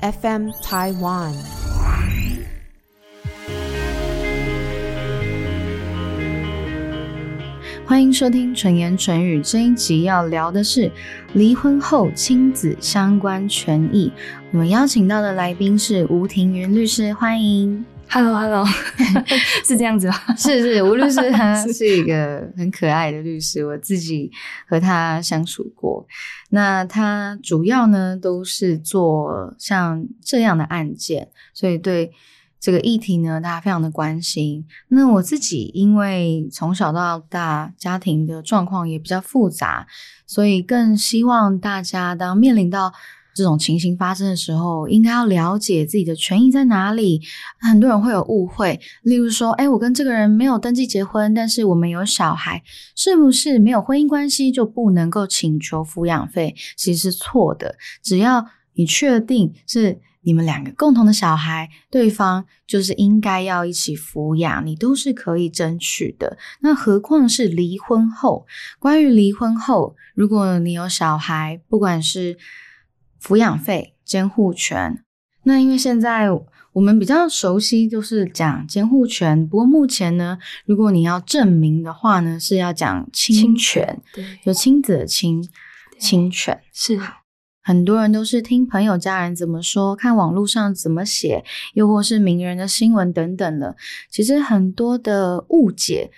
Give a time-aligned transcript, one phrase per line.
[0.00, 1.32] FM Taiwan。
[7.86, 10.90] 欢迎收听纯言纯语这一集，要聊的是
[11.32, 14.12] 离婚后亲子相关权益。
[14.52, 17.84] 我们邀请到的来宾是吴庭云律师，欢迎。
[18.08, 18.64] Hello，Hello，
[19.66, 20.14] 是这样子吗？
[20.38, 24.30] 是是，吴律师 他是一个很可爱的律师，我自己
[24.68, 26.06] 和他相处过。
[26.50, 32.12] 那他主要呢都是做像这样的案件，所以对
[32.58, 34.64] 这个议题呢，他非常的关心。
[34.88, 39.86] 那我自己因为从小到大家庭的状况也比较复杂，
[40.26, 42.94] 所以更希望大家当面临到
[43.36, 47.20] 这种情形发生的时候，应该要了解自己的权益在哪里。
[47.60, 52.62] 很多人会有误会，例如说，哎，我跟这个人没有登记结婚，但是我们有小孩，
[52.96, 56.54] 是不是没有婚姻关系就不能够请求抚养费？
[56.76, 66.36] 其实是错的，只要你确定是你们两个共同的小孩，对方就是应该要一起抚养，你都是可以争取的。
[66.60, 68.44] 那何况是离婚后？
[68.80, 72.36] 关于离婚后，如果你有小孩，不管是
[73.22, 75.02] 抚养费、监护权，
[75.44, 76.28] 那因为现在
[76.72, 85.48] 我们比较熟悉就是讲监护权，不过目前呢，如果你要证明的话呢，是要讲亲权，对，有亲子的亲
[85.98, 86.60] 亲权。
[86.72, 87.00] 是
[87.62, 91.42] 很多人都是听朋友、家人怎么说，看网络上怎么写，
[91.72, 93.74] 又或是名人的新闻等等了。
[94.10, 96.10] 其实很多的误解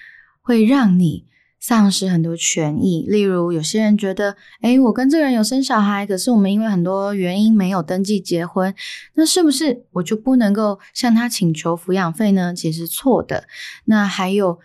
[0.43, 1.25] 会让你
[1.61, 3.05] 丧失很多权益。
[3.09, 8.75] 例如，有些人觉得，诶，我跟这个人有生小孩，可是我们因为很多原因没有登记结婚，
[9.15, 12.55] 那是不是我就不能够向他请求抚养费呢？
[12.55, 13.45] 其实错的。
[13.85, 14.59] 那还有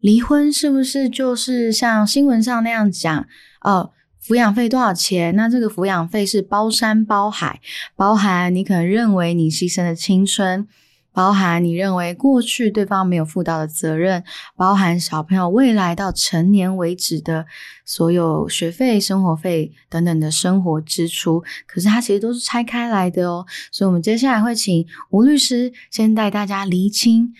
[0.00, 3.26] 离婚，是不是就是像新闻上那样讲？
[3.62, 3.90] 哦。
[4.22, 5.34] 抚养费多少钱？
[5.34, 7.58] 那这个抚养费是包山包海，
[7.96, 10.68] 包含你可能认为你牺牲的青春，
[11.12, 14.22] 包含你认为过去对方没有负到的责任，
[14.56, 17.46] 包含小朋友未来到成年为止的
[17.84, 21.42] 所有学费、生活费等等的生活支出。
[21.66, 23.46] 可是它其实都是拆开来的哦。
[23.70, 27.32] 所以，我们接下来会请吴律师先带大家厘清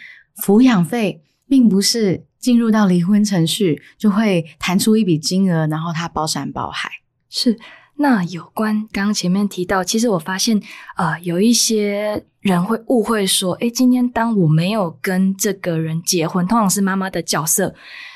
[0.42, 2.26] 抚养费，并不是。
[2.40, 6.88] 进入到离婚程序，就会弹出一笔金额，然后他包山包海。
[7.28, 7.54] 是，
[8.02, 10.58] 那有关刚刚前面提到，其实我发现，
[10.96, 17.74] 呃，有一些人会误会说，诶，今天当我没有跟这个人结婚，通常是妈妈的角色，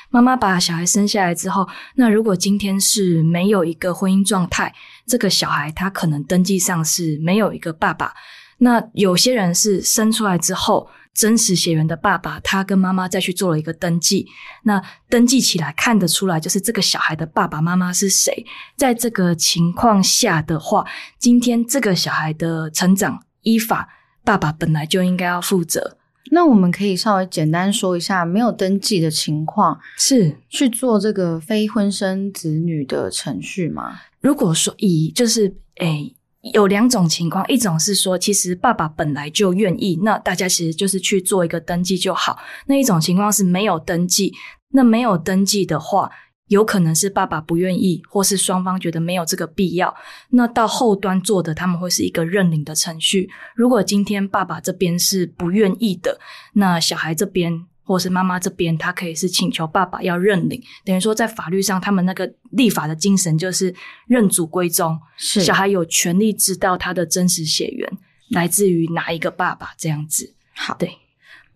[0.09, 4.73] 妈妈把小孩生下来之后，那如果今天是没有一个婚姻状态，
[5.05, 8.11] 这个小孩他可能登记上是没有一个爸爸。
[8.57, 14.27] 那有些人是生出来之后，真实血缘的爸爸，他跟妈妈再去做了一个登记。
[14.63, 18.45] 那登记起来看得出来，就是这个小孩的爸爸妈妈是谁。
[18.75, 20.85] 在这个情况下的话，
[21.17, 23.87] 今天这个小孩的成长，依法
[24.25, 25.97] 爸爸本来就应该要负责。
[26.31, 34.01] 那我们可以稍微简单说一下，没有登记的情况是去做这个非婚生子女的程序吗？
[34.19, 36.14] 如果说以就是诶。
[36.53, 42.37] 有两种情况，一种是说，其实爸爸本来就愿意，那大家其实就是去做一个登记就好。
[42.67, 44.31] 那一种情况是没有登记，
[44.69, 46.11] 那没有登记的话，
[46.47, 49.95] 有可能是爸爸不愿意，或是双方觉得没有这个必要。
[50.29, 53.29] 那到后端做的，他们会是一个认领的程序。
[53.55, 56.19] 如果今天爸爸这边是不愿意的，
[56.53, 57.65] 那小孩这边。
[57.87, 63.73] 或是妈妈这边，他可以是请求爸爸要认领，等于说在法律上，他们那个立法的精神就是
[64.07, 67.87] 认祖归宗，是小孩有权利知道他的真实血缘
[68.31, 70.33] 来自于哪一个爸爸这样子。
[70.55, 70.97] 好，对。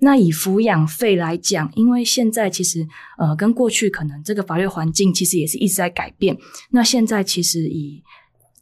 [0.02, 6.38] 那以抚养费来讲，因为现在其实呃，跟过去可能这个法律环境其实也是一直在改变。
[6.70, 8.04] 那现在其实以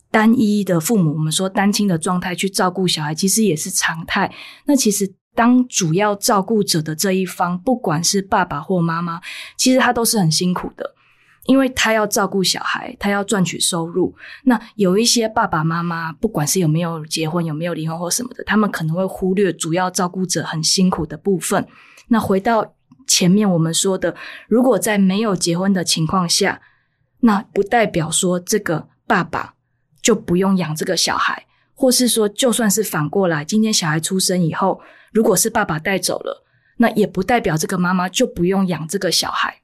[0.10, 4.34] 单一的父母，我们说单亲的状态去照顾小孩，其实也是常态。
[4.66, 5.14] 那其实。
[5.38, 9.22] 当主要照顾者的这一方，不管是爸爸或妈妈，
[9.56, 10.96] 其实他都是很辛苦的，
[11.46, 14.16] 因为他要照顾小孩，他要赚取收入。
[14.46, 21.68] 那有一些爸爸妈妈，不管是有没有结婚、有没有离婚或什么的，他们可能会忽略主要照顾者很辛苦的部分。
[22.08, 22.74] 那回到
[23.06, 24.16] 前面我们说的，
[24.48, 26.60] 如果在没有结婚的情况下，
[27.20, 29.54] 那不代表说这个爸爸
[30.02, 31.46] 就不用养这个小孩，
[31.76, 34.82] 或是说就算是反过来，今天小孩出生以后。
[35.18, 36.46] 如果是爸爸带走了，
[36.78, 39.62] 那也不代表这个妈妈就不用养这个小孩。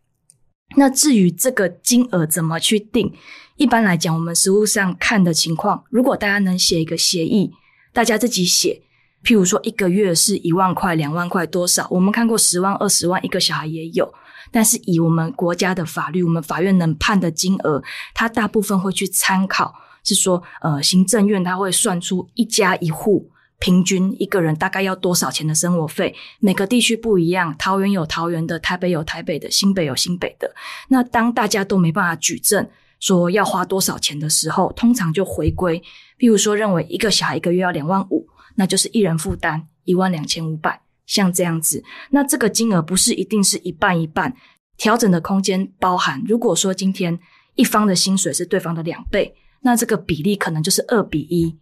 [0.77, 3.13] 那至于这个金额怎么去定，
[3.57, 7.51] 一般来讲，我们实务上看的情况，如果大家能写一个协议，
[7.93, 8.81] 大家自己写，
[9.23, 14.11] 譬如说一个月是一万块、两万块多少，我们看过十万、二十万一个小孩也有。
[14.51, 17.83] 但是以我们国家的法律，我们法院能判的金额，
[18.15, 19.71] 它大部分会去参考
[20.03, 23.29] 是说，呃，行政院他会算出一家一户
[23.59, 30.53] 平均一个人大概要多少钱的生活费，每个地区不一样，桃园有桃园的，台北有台北的，新北有新北的。
[30.89, 32.67] 那当大家都没办法举证
[32.99, 35.81] 说要花多少钱的时候，通常就回归，
[36.19, 41.83] 譬如说认为一个小孩一个月要两万五，那就是一人负担一万两千五百，像这样子。
[42.11, 44.35] 那这个金额不是一定是一半一半，
[44.77, 47.19] 调整的空间包含，如果说今天。
[47.55, 51.55] 一方的薪水是对方的两倍，那这个比例可能就是二比一，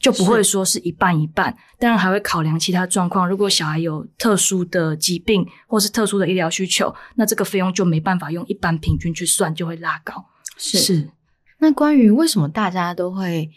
[0.00, 1.56] 就不会说是一半一半。
[1.78, 10.24] 当然还会考量其他状况，如果小孩有特殊的疾病或是特殊的医疗需求，那这个费用就没办法用一般平均去算，就会拉高。
[10.56, 11.10] 是。
[11.58, 13.50] 那关于为什么大家都会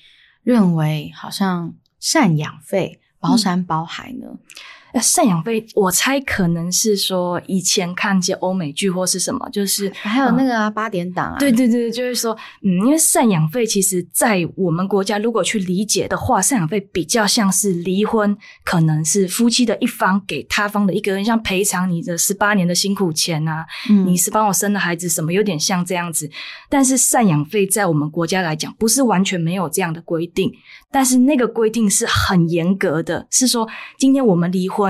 [0.44, 4.28] 认为好像赡养费包山包海呢？
[5.00, 23.66] 赡养费，我猜可能是说以前看一些欧美剧或是什么，就是还有那个八点档啊，对对对，就是说，嗯，因为赡养费其实，在我们国家如果去理解的话，赡养费比较像是离婚，可能是夫妻的一方给他方的一个人，像赔偿你的十八年的辛苦钱啊，
[24.06, 26.30] 你是帮我生了孩子什么，有点像这样子。
[26.70, 30.52] 但是赡养费在我们国家来讲，不是完全没有这样的规定，
[30.92, 33.68] 但是那个规定是很严格的，是说
[33.98, 34.83] 今天我们离婚。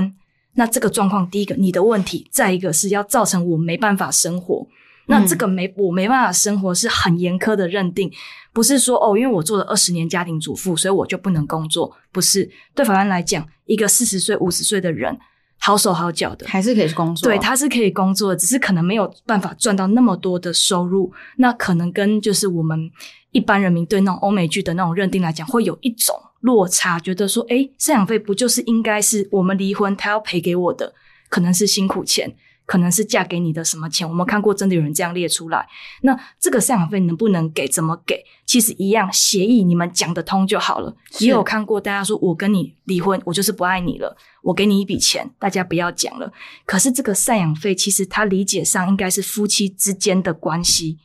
[0.55, 4.67] 那这个状况，第一个你的问题，再一个是要造成我没办法生活。
[5.07, 8.09] 那这个没我没办法生活是很严苛的认定，
[8.53, 11.91] 不是说哦，因为我做了二十年家庭主妇，所以我就不能工作。
[12.11, 15.17] 不是，对法官来讲，一个四十岁、五十岁的人，
[15.59, 17.27] 好手好脚的，还是可以工作。
[17.27, 21.11] 对，他是可以工作的，只是可能没有办法赚到那么多的收入。
[21.37, 22.89] 那可能跟就是我们
[23.31, 26.15] 一般人民对那种欧美剧的那种认定来讲，会有一种。
[26.43, 30.93] 落差，觉得说，哎，赡养费不就是应该是我们离婚他要赔给我的？
[31.29, 32.35] 可能是辛苦钱，
[32.65, 34.07] 可能是嫁给你的什么钱？
[34.07, 35.65] 我们看过真的有人这样列出来。
[36.01, 37.65] 那这个赡养费能不能给？
[37.65, 38.21] 怎么给？
[38.45, 40.93] 其实一样，协议你们讲得通就好了。
[41.19, 46.29] 也有看过大家说我跟你离婚，我就是不爱你了，我给你一笔钱，大家不要讲了。
[46.65, 50.97] 可是这个赡养费，其实他理解上应该是夫妻之间的关系。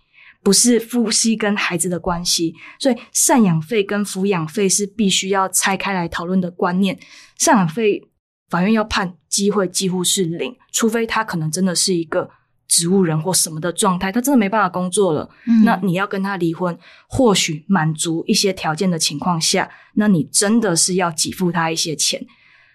[0.49, 6.99] 不是夫妻跟孩子的关系，所以赡养费跟抚养费是必须要拆开来讨论的观念。
[7.39, 8.01] 赡养费
[8.49, 12.31] 法院要判机会几乎是零，除非他可能真的是一个
[12.67, 15.29] 植物人或什么的状态，他真的没办法工作了。
[15.67, 16.79] 那你要跟他离婚，
[17.11, 22.27] 或许满足一些条件的情况下，那你真的是要给付他一些钱。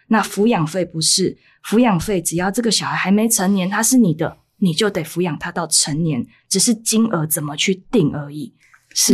[0.10, 1.36] 那抚养费不是
[1.66, 4.38] 抚养费，只要这个小孩还没成年，他是你的。
[4.64, 8.54] 你就得抚养他到成年，只是金额怎么去定而已。
[8.96, 9.14] 是，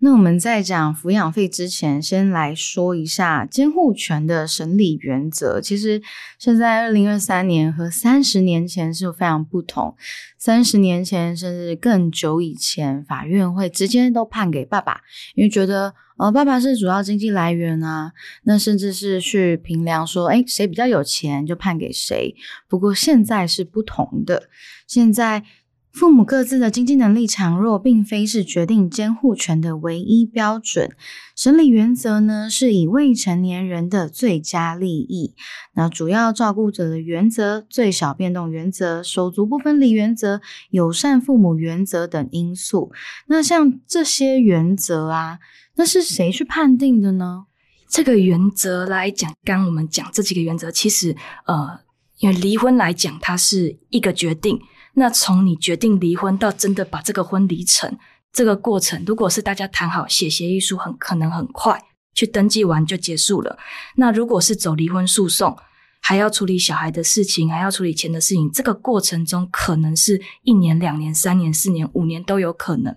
[0.00, 5.60] 那我们在讲抚养费之前，先来说一下监护权的审理原则。
[5.60, 6.00] 其实
[6.38, 9.96] 现在二零二三年和三十年前是非常不同。
[10.38, 15.00] 三十年前甚至更久以前，法院会直接都判给爸爸，
[15.34, 15.94] 因为觉得。
[16.18, 18.12] 呃，爸爸是主要经济来源啊，
[18.42, 22.34] 那甚至是去评量说，哎，谁比较有钱就判给谁。
[22.66, 24.48] 不过现在是不同的，
[24.84, 25.44] 现在
[25.92, 30.90] 父母各自的经济能力强弱，并非是决定监护权的唯一标准。
[31.34, 35.34] 审理原则呢，是以未成年人的最佳利益，
[35.74, 40.40] 那主要照顾者的原则、最小变动原则、手足不分离原则、
[40.70, 42.92] 友善父母原则等因素。
[43.26, 45.38] 那像这些原则啊。
[45.80, 47.44] 那是谁去判定的呢？
[47.88, 51.14] 这个原则来讲，刚我们讲这几个原则，其实
[51.46, 51.78] 呃，
[52.18, 54.58] 因为离婚来讲，它是一个决定。
[54.98, 57.96] 那从你决定离婚到真的把这个婚离成
[58.32, 61.80] 这个过程，如果是大家谈好写协议书，很可能很快
[62.14, 63.56] 去登记完就结束了。
[63.94, 65.56] 那如果是走离婚诉讼，
[66.00, 72.96] 还要处理小孩的事情，还要处理钱的事情，这个过程中可能是一年、两年、三年、四年、五年都有可能。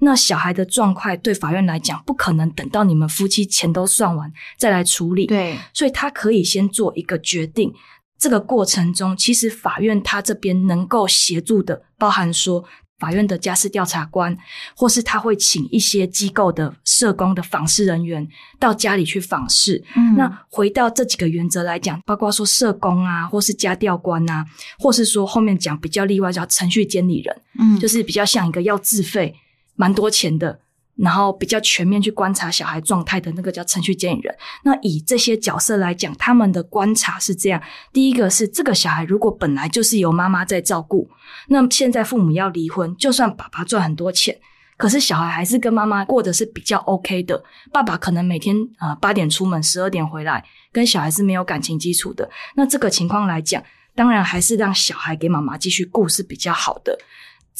[0.00, 5.26] 那小孩的状况对法院来讲，不可能等到你们夫妻钱都算完再来处理。
[5.26, 7.72] 对，所以他可以先做一个决定。
[8.20, 12.64] 这个过程中，其实法院他这边能够协助的，包含说。
[13.00, 14.36] 法院的家事调查官，
[14.76, 19.82] 或是他会请一些机构的社工的访视人员到家里去访视。
[20.18, 24.44] 那回到这几个原则来讲，包括说社工啊，或是家调官啊，
[24.78, 29.34] 或是说后面讲比较例外叫程序监理人，嗯，就是比较像一个要自费
[29.76, 30.60] 蛮多钱的。
[31.02, 34.34] 然后比较全面去观察小孩状态的那个叫程序监理人。
[34.64, 41.08] 那以这些角色来讲，他们的观察是这样：第一个是这个小孩如果本来就是由妈妈在照顾，
[41.48, 44.38] 那现在父母要离婚，就算爸爸赚很多钱，
[44.76, 47.42] 可是小孩还是跟妈妈过的是比较 OK 的。
[47.72, 52.28] 爸爸可能每天啊八点出门，十二点回来，跟小孩是没有感情基础的。
[52.56, 53.62] 那这个情况来讲，
[53.94, 56.98] 当然还是让小孩给妈妈继续顾是比较好的。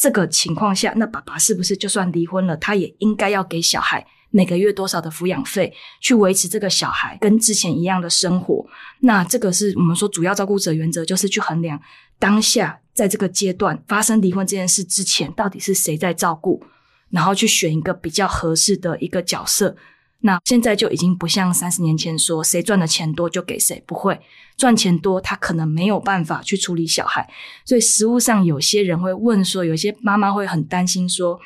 [0.01, 8.65] 这个情况下，那爸爸是不是就算离婚了，他也应该要给小孩每个月多少的抚养费，去维持这个小孩跟之前一样的生活。
[9.01, 11.79] 那这个是我们说主要照顾者原则，就是去衡量
[12.17, 16.63] 当下在这个阶段发生离婚这件事之前，到底是谁在照顾，
[17.11, 19.77] 然后去选一个比较合适的一个角色。
[20.21, 24.19] 那现在就已经不像三十年前说谁赚的钱多就给谁，不会
[24.55, 27.27] 赚钱多，他可能没有办法去处理小孩。
[27.65, 31.39] 所以实务上有些人会问说，有些妈妈会很担心说，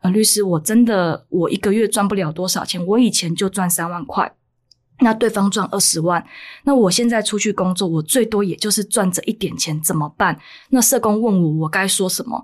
[0.00, 4.34] 呃，律师，我真的我一个月赚不了多少钱，我以前就赚三万块，
[5.00, 6.24] 那对方赚二十万，
[6.64, 10.40] 那我现在出去工作，我最多也就是赚这一点钱，怎么办？
[10.70, 12.42] 那社工问我，我该说什么？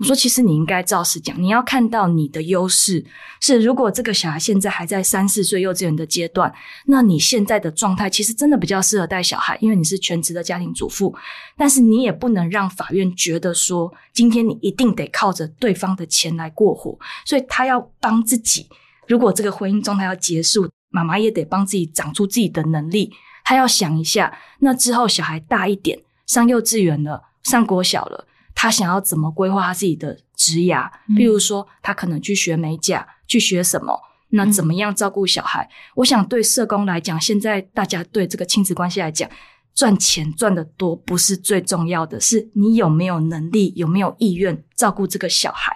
[0.00, 1.40] 我说，其实你应该照实讲。
[1.40, 3.04] 你要看到你的优势
[3.38, 6.50] 是，如果这个小孩现在还在三四岁幼稚园的阶段，
[6.86, 11.14] 那你现在的状态其实真的比较适合带小孩，因为你是全职的家庭主妇。
[11.54, 16.98] 但是你也不能让法院觉得说，今天你一定得靠着对方的钱来过活。
[17.26, 18.66] 所以他要帮自己。
[19.06, 23.12] 如果这个婚姻状态要结束，妈妈也得帮自己长出自己的能力。
[23.44, 28.26] 他要想一下，那之后小孩大一点，上幼稚园了，上国小了。
[28.62, 30.86] 他想要怎么规划他自己的职涯？
[31.16, 33.98] 比如说，他可能去学美甲，去学什么？
[34.32, 35.66] 那怎么样照顾小孩？
[35.94, 39.26] 我想对社工来讲，现在大家对这个亲子关系来讲，
[39.74, 45.74] 赚钱赚的多不是最重要的，是你有没有能力，有没有意愿照顾这个小孩。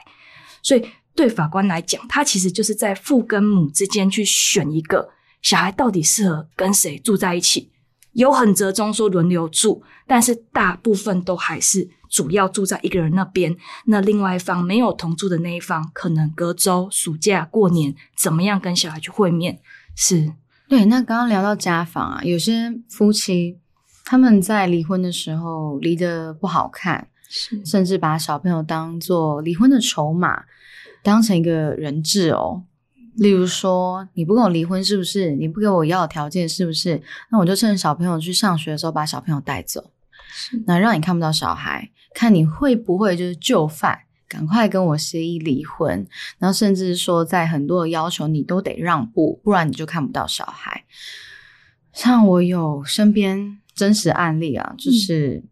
[0.62, 5.09] 所以对法官来讲，他其实就是在父跟母之间去选一个
[5.41, 7.71] 小孩到底适合跟谁住在一起。
[8.14, 13.54] 有很折中说轮流住，但是大部分都还是主要住在一个人那边。
[13.87, 19.61] 那另外一方没有同住的那一方，可能隔周、暑假、过年，怎么样跟小孩去会面？
[19.94, 20.33] 是
[20.68, 20.85] 对。
[20.87, 23.59] 那刚刚聊到家访啊，有些夫妻
[24.04, 30.44] 他们在离婚的时候离得不好看，是甚至把小朋友当做离婚的筹码，
[31.02, 32.62] 当成一个人质哦。
[33.16, 35.30] 例如说，你不跟我离婚是不是？
[35.33, 37.00] 你不给我要的条件是不是？
[37.30, 39.92] 那我就趁小朋友去上学的时候把小朋友带走，
[40.66, 46.06] 那让你看不到小孩，看你会不会就是就范，赶快跟我协议离婚。
[46.38, 50.85] 然后甚至说，在很多的要求你都得让步，不然你就看不到小孩。
[51.92, 55.44] 像我有身边真实案例啊，就是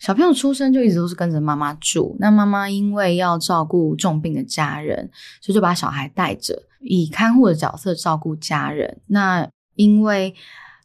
[0.00, 6.62] 小朋友出生就一直都是跟着妈妈住，那妈妈因为要照顾重病的家人，所以就把小孩带着。
[6.80, 10.34] 以看护的角色照顾家人，那因为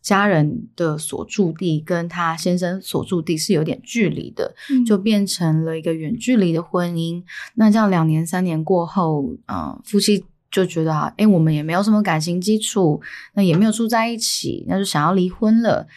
[0.01, 4.53] 家人的所住地跟他先生所住地是有点距离的，
[4.85, 7.23] 就变成了一个远距离的婚姻。
[7.53, 13.01] 那这样两年三年过后，嗯，夫妻就觉得啊，哎，我们也没有什么感情基础，
[13.33, 15.87] 那也没有住在一起，那就想要离婚了。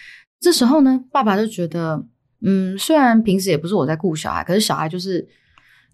[0.41, 2.07] 这时候呢，爸爸就觉得，
[2.40, 5.28] 嗯，虽然平时也不是我在顾小孩，可是小孩就是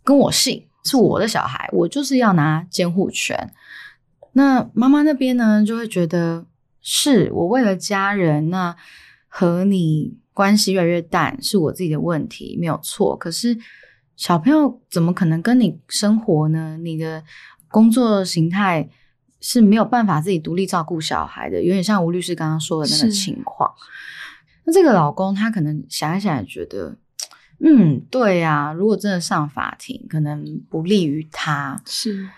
[0.03, 3.53] 跟我姓，是我的小孩，我就是要拿监护权。
[4.33, 6.45] 那妈妈那边呢，就会觉得
[6.83, 8.77] 是我为了家人，那
[9.29, 13.17] 和你关系越来越淡，是我自己的问题，没有错。
[13.17, 13.57] 可是
[14.17, 16.77] 小朋友怎么可能跟你生活呢？
[16.83, 17.25] 你的
[17.69, 18.89] 工作形态
[19.41, 23.73] 是没有办法自己独立照顾小孩的，有点像吴律师刚刚说的那个情况。
[24.65, 26.97] 那这个老公他可能想一想，也觉得，
[27.61, 32.29] 嗯，对呀，如果真的上法庭，可能不利于他，是，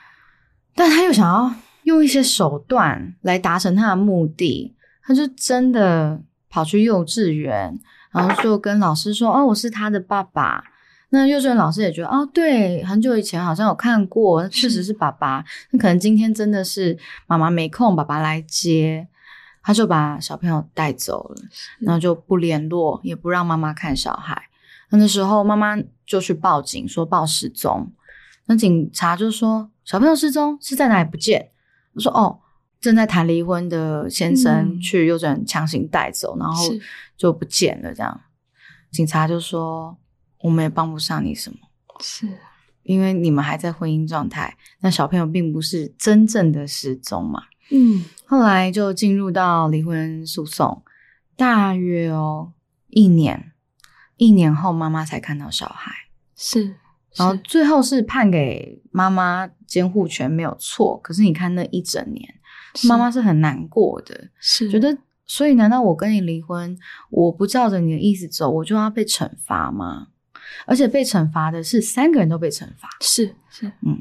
[0.75, 1.55] 但他又想要。
[1.87, 7.79] 用一些手段来达成他的目的，他就真的跑去幼稚园，
[8.11, 10.65] 然后就跟老师说：“哦，我是他的爸爸。”
[11.11, 15.45] 那幼稚园老师也觉得：“哦，对，很久以前好像有看过，确实是爸爸。
[15.71, 19.07] 那可能今天真的是妈妈没空，爸爸来接，
[19.67, 21.43] 他就把小朋友带走了，
[21.81, 24.41] 然后就不联络，也不让妈妈看小孩。
[24.91, 27.93] 那那时候妈妈就去报警，说报失踪。
[28.45, 31.51] 那警察就说：小朋友失踪是在哪里不见？
[31.95, 32.39] 我说哦，
[32.81, 36.65] 正在谈离婚的先生去幼稚园强行带走，然后
[37.17, 37.93] 就不见了。
[37.93, 38.21] 这样，
[38.93, 39.99] 警察就说
[40.43, 41.59] 我们也帮不上你什么，
[41.99, 42.29] 是
[42.85, 47.43] 因为你们还在婚姻状态，那小朋友并不是真正的失踪嘛。
[47.73, 50.83] 嗯，后来就进入到离婚诉讼，
[51.37, 52.53] 大约哦
[52.89, 53.53] 一年，
[54.17, 55.93] 一年后妈妈才看到小孩，
[56.37, 56.75] 是。
[57.15, 62.35] 然后最后是判给妈妈监护权没有错，可是你看那一整年，
[62.87, 64.69] 妈妈是很难过的，是。
[64.69, 66.77] 觉得，所以难道我跟你离婚，
[67.09, 70.09] 我不照着你的意思走，我就要被惩罚吗？
[70.67, 73.99] 而且被惩罚的是三个人都被惩罚，是是，嗯，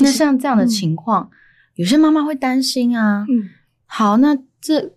[0.00, 1.30] 那像这样的情况，
[1.74, 3.50] 有些妈妈会担心啊，嗯，
[3.86, 4.92] 好，那这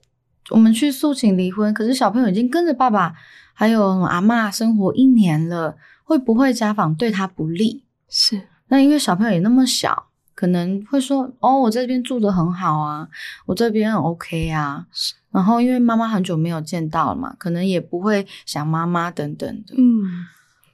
[0.49, 3.13] 我们去诉请离婚，可是小朋友已经跟着爸爸
[3.53, 5.77] 还有阿妈生活一年了。
[6.09, 7.83] 会不会家访对他不利？
[8.07, 13.09] 是，那因为小朋友也那么小，可能会说：“哦，我这边住的很好啊，
[13.45, 14.87] 我这边很 OK 啊。”
[15.31, 19.75] 然后因为妈妈很久没有见到了嘛，可能也不会想妈妈等等的。
[19.77, 20.25] 嗯，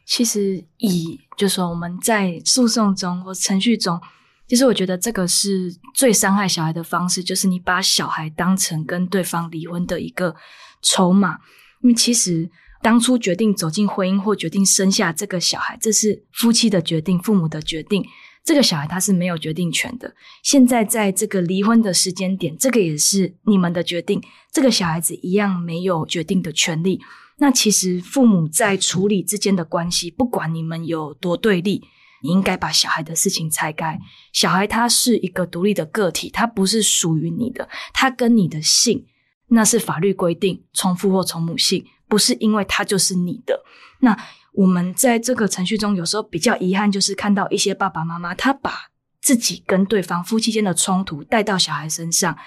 [0.06, 4.00] 其实以就说我们在诉讼中或程序中，
[4.48, 10.36] 其实我觉得这个是最伤害小孩的方式，就是你把小孩当成跟对方离婚的一个
[10.82, 11.38] 筹码。
[11.82, 12.50] 因为其实
[12.82, 18.06] 当初决定走进婚姻或决定生下这个小孩，这是夫妻的决定，父母的决定。
[18.44, 20.14] 这个小孩他是没有决定权的。
[20.44, 24.22] 现在在这个离婚的时间点，这个也是你们的决定。
[24.52, 27.00] 这个小孩子一样没有决定的权利。
[27.38, 31.84] 那其实父母在处理之间的关系，不管你们有多对立，
[32.24, 34.00] 你应该把小孩的事情拆开。
[34.32, 37.70] 小孩他是一个独立的个体，他不是属于你的。
[37.94, 39.06] 他跟你的姓，
[39.50, 43.64] 那是法律规定，从父或从母姓，不是因为他就是你的。
[44.00, 44.18] 那。
[44.56, 52.38] 我们在这个程序中，有时候比较遗憾，就是看到一些爸爸妈妈，他把自己跟对方夫妻间的冲突带到小孩身上。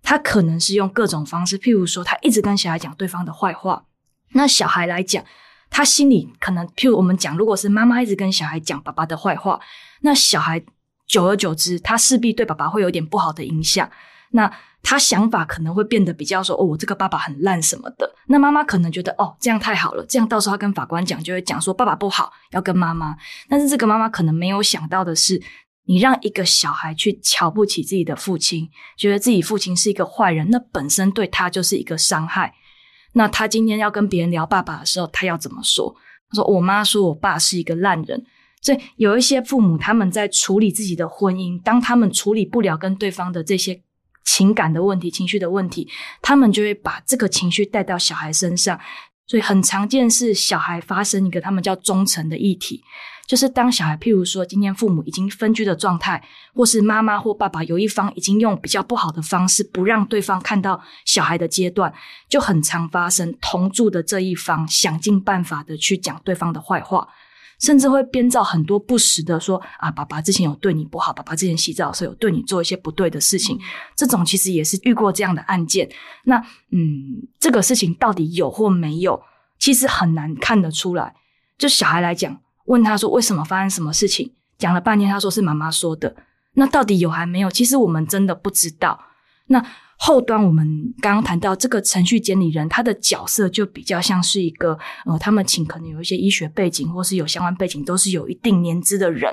[0.00, 3.84] 他可能是用各种方式，譬如说，他一直跟小孩讲对方的坏话。
[4.34, 5.24] 那小孩来讲，
[5.70, 9.58] 他心里可能，譬如我们讲，如果是妈妈一直跟小孩讲爸爸的坏话，
[10.02, 10.62] 那小孩
[11.06, 13.88] 久而久之，他势必对爸爸会有点不好的影响。
[14.32, 18.08] 那他想法可能会变得比较说哦，我这个爸爸很烂什么的。
[18.26, 23.16] 那妈妈可能觉得哦，这样太好了，这样到时候跟法官讲就会讲说爸爸不好，要跟妈妈。
[23.48, 25.40] 但是这个妈妈可能没有想到的是，
[25.84, 32.54] 你让一个小孩去瞧不起自己的父亲，觉得自己父亲是一个坏人，那本身对他就是一个伤害。
[33.12, 35.94] 那他今天要跟别人聊爸爸的时候，他要怎么说？
[36.30, 38.24] 他说我妈说我爸是一个烂人。
[38.62, 43.82] 所以有一些父母他们在处理自己的婚姻，当他们处理不了跟对方的这些。
[44.22, 45.88] 情感的问题、情绪的问题，
[46.22, 48.78] 他们就会把这个情绪带到小孩身上，
[49.26, 52.80] 所以很常见是小孩发生一个他们叫忠诚的议题，
[53.30, 56.20] 就是当小孩譬如说今天父母已经分居的状态，
[56.52, 61.94] 或是妈妈或爸爸有一方已经用比较不好的方式不让对方看到小孩的阶段，
[62.28, 67.06] 就很常发生同住的这一方想尽办法的去讲对方的坏话。
[67.60, 73.56] 甚至会编造很多不实的说啊，爸爸之前有对你不好，爸爸之前洗澡的时候有对你做一些不对的事情。
[73.94, 75.88] 这种其实也是遇过这样的案件。
[76.24, 76.36] 那
[76.72, 79.22] 嗯，这个事情到底有或没有，
[79.60, 81.14] 其实很难看得出来。
[81.58, 82.40] 就小孩来讲，
[82.70, 86.14] 问他说为什么发生什么事情，讲了半天，他说是妈妈说的。
[86.54, 87.50] 那到底有还没有？
[87.50, 88.98] 其实我们真的不知道。
[89.46, 89.64] 那。
[90.02, 90.66] 后端我们
[91.02, 99.30] 刚刚谈到这个程序监理人，他的角色就比较像是一个呃，他们请可能有一些医学背景或是有相关背景，都是有一定年资的人，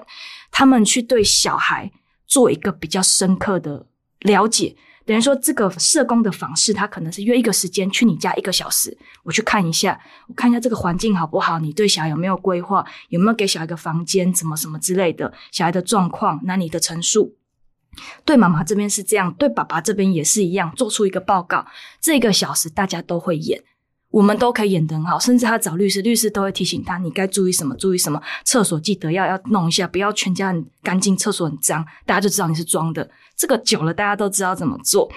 [0.52, 1.90] 他们去对小孩
[2.26, 3.88] 做一个比较深刻的
[4.20, 4.76] 了解。
[5.08, 17.38] 等于说，这个社工的访视，他可能是约一个时间去你家一个小时，我去看一下，我看一下这个环境好不好，你对小孩有没有规划，有没有给小孩一个房间，怎么什么之类的，小孩的状况，那你的陈述。
[18.26, 21.66] 对妈妈这边是这样，对爸爸这边也是一样，做出一个报告。
[22.02, 23.64] 这个小时大家都会演，
[24.12, 28.22] 我们都可以演得很好，甚至他找律师，律师都会提醒他，你该注意什么，注意什么。
[28.44, 33.10] 厕所记得要要弄一下，不要全家很干净，厕所很脏，大家就知道你是装的。
[33.38, 35.10] 这个久了，大家都知道怎么做。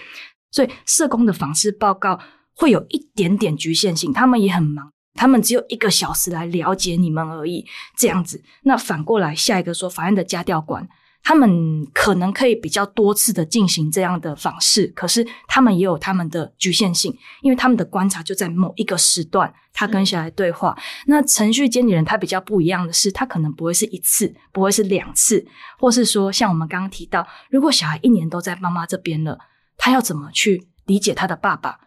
[0.51, 2.21] 所以社工的访视报告
[2.55, 8.43] 会有一点点局限性，他们也很忙，他们只有一个小时来了解你们而已，这样子。
[8.65, 10.89] 那反过来，下一个说法院的家调官。
[11.23, 20.77] 他们可能可以比较多次的进行这样的访视，可是他们也有他们的局限性，因为他们的观察就在某一个时段，他跟小孩对话。
[21.07, 25.47] 那程序监理人他比较不一样的是，他可能不会是一次，不会是两次，
[25.79, 29.39] 或是说像我们刚刚提到，如果小孩一年都在妈妈这边了，
[29.77, 31.79] 他要怎么去理解他的爸爸？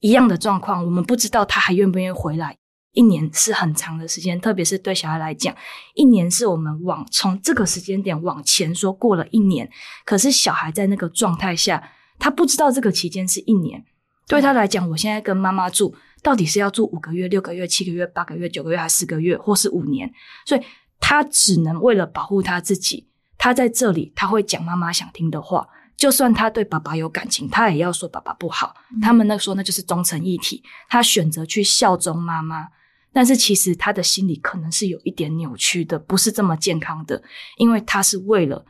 [0.00, 2.58] 一样的状况，我们不知道他还愿不愿意回来。
[2.98, 5.54] 一年是很长的时间，特别是对小孩来讲，
[5.94, 9.70] 一年是我们往从这个时间点往前说过了一年。
[10.04, 11.80] 可是小孩在那个状态下，
[12.18, 13.84] 他不知道这个期间是一年。
[14.26, 20.12] 对他来讲，我现在跟妈妈住，到底是要住五个月、六个月、七个月、八个月、九个月，还是四个月，或是五年？
[20.44, 20.60] 所以
[20.98, 23.06] 他只能为了保护他自己，
[23.38, 28.74] 他在这里他会讲妈妈想听的话，就算他对爸爸有感情，他也要说爸爸不好。
[29.00, 32.66] 他们那说那就是忠诚一体，他选择去效忠妈妈。
[33.12, 37.20] 但是其实他的心理可能是有一点扭曲的，不是这么健康的，
[37.56, 38.64] 因为他是为了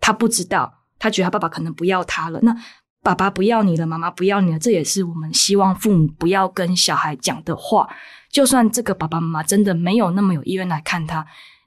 [0.00, 2.40] 他不知道，他觉得他爸爸可能不要他了。
[2.42, 2.54] 那
[3.02, 7.88] 爸爸不要你了，妈妈不要你了，这也是我们希望父母不要跟小孩讲的话。
[8.30, 11.24] 就算这个爸爸妈妈真的没有那么有意愿来看他，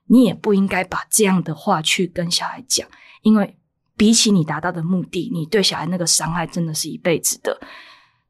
[0.08, 2.88] 你也不应该把这样的话去跟小孩讲，
[3.22, 3.58] 因为
[3.96, 7.58] 比起你达到的目的，你对小孩那个伤害真的是一辈子的。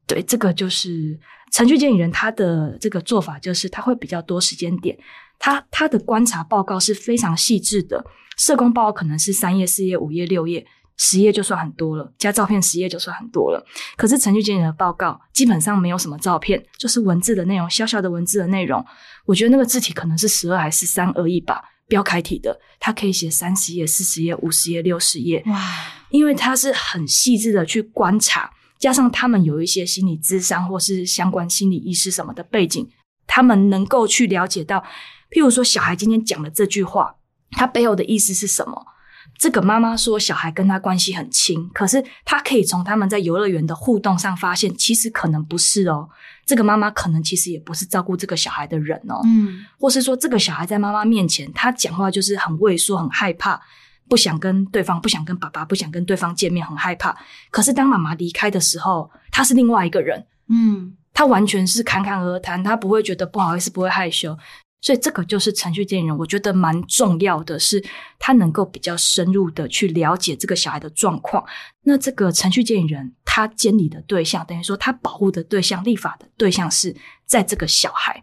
[0.06, 1.18] 对，这个就是。
[1.50, 4.96] 程序监理人他的这个做法就是他会比较多时间点，
[5.38, 8.04] 他他的观察报告是非常细致的，
[8.36, 10.66] 社工报告可能是三页、四页、五页、六页。
[11.00, 13.64] 十页就算很多了，加照片十页就算很多了。
[13.96, 18.84] 可是程序监理的报告基本上没有什么照片，就是文字的内容，小小的文字的内容。
[19.24, 25.40] 我觉得那个字体可能是十二还是三而已吧，标楷体的，它可以写三十页、四十页、五十页、六十页。
[25.46, 25.62] 哇！
[26.10, 32.88] 因为它是很细致的去观察，加上他们有一些心理智商或是相关心理医师什么的背景，
[33.26, 34.78] 他们能够去了解到，
[35.30, 37.16] 譬如说小孩今天讲的这句话，
[37.50, 38.86] 他背后的意思是什么。
[39.36, 46.08] 这个妈妈说，小孩跟他关系很亲，可是他可以从他们在游乐园的互动上发现，其实可能不是哦。
[46.46, 53.60] 这个妈妈可能其实也不是照顾这个小孩的人哦，嗯，或是说这个小孩在妈妈面前，他讲话就是很畏缩、很害怕，
[54.08, 57.16] 不想跟对方、不想跟爸爸、不想跟对方见面，很害怕。
[57.50, 64.36] 可是当妈妈离开的时候，他是另外一个人，嗯，他完全是侃侃而谈，他不会觉得不好意思，不会害羞。
[64.80, 67.84] 所以这个就是程序监理人，我觉得蛮重要的是，
[68.16, 71.44] 他能够比较深入的去了解这个小孩的状况。
[71.82, 76.94] 那这个程序监理人，他监理的对象，等于说他保护的对象、立法的对象是
[77.26, 78.22] 在这个小孩，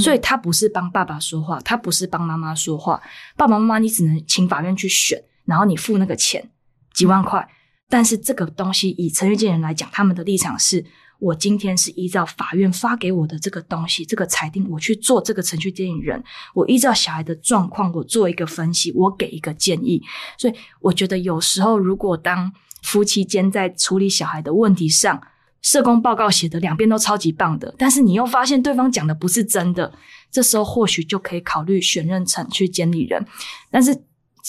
[0.00, 3.00] 所以他不是帮爸爸说话，他不是帮妈妈说话。
[3.36, 6.50] 爸爸妈妈，你只能请法院去选，然后你付那个钱
[6.94, 7.48] 几万块。
[7.88, 10.84] 但是这个东西，以程序监理人来讲，他们的立场是。
[11.20, 16.24] 我今天是依照法院发给我的这个东西，这个裁定，我去做这个程序监理人。
[16.54, 20.02] 我依照小孩的状况，我做一个分析，我给一个建议。
[20.38, 25.20] 所以我觉得有时候，如果当夫妻间在处理小孩的问题上，
[25.62, 29.92] 社工报告写的两边都超级棒的，但是你又发现对方讲的不是真的，
[30.30, 33.24] 这时候或许就可以考虑选任程序监理人。
[33.70, 33.92] 但是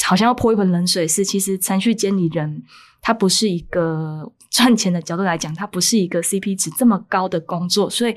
[0.03, 2.63] 好像要泼一盆冷水，是其实程序监理人
[3.01, 4.31] 他不是一个。
[4.51, 8.13] 赚钱的角度来讲，他不是一个 CP 值这么高的工作，所以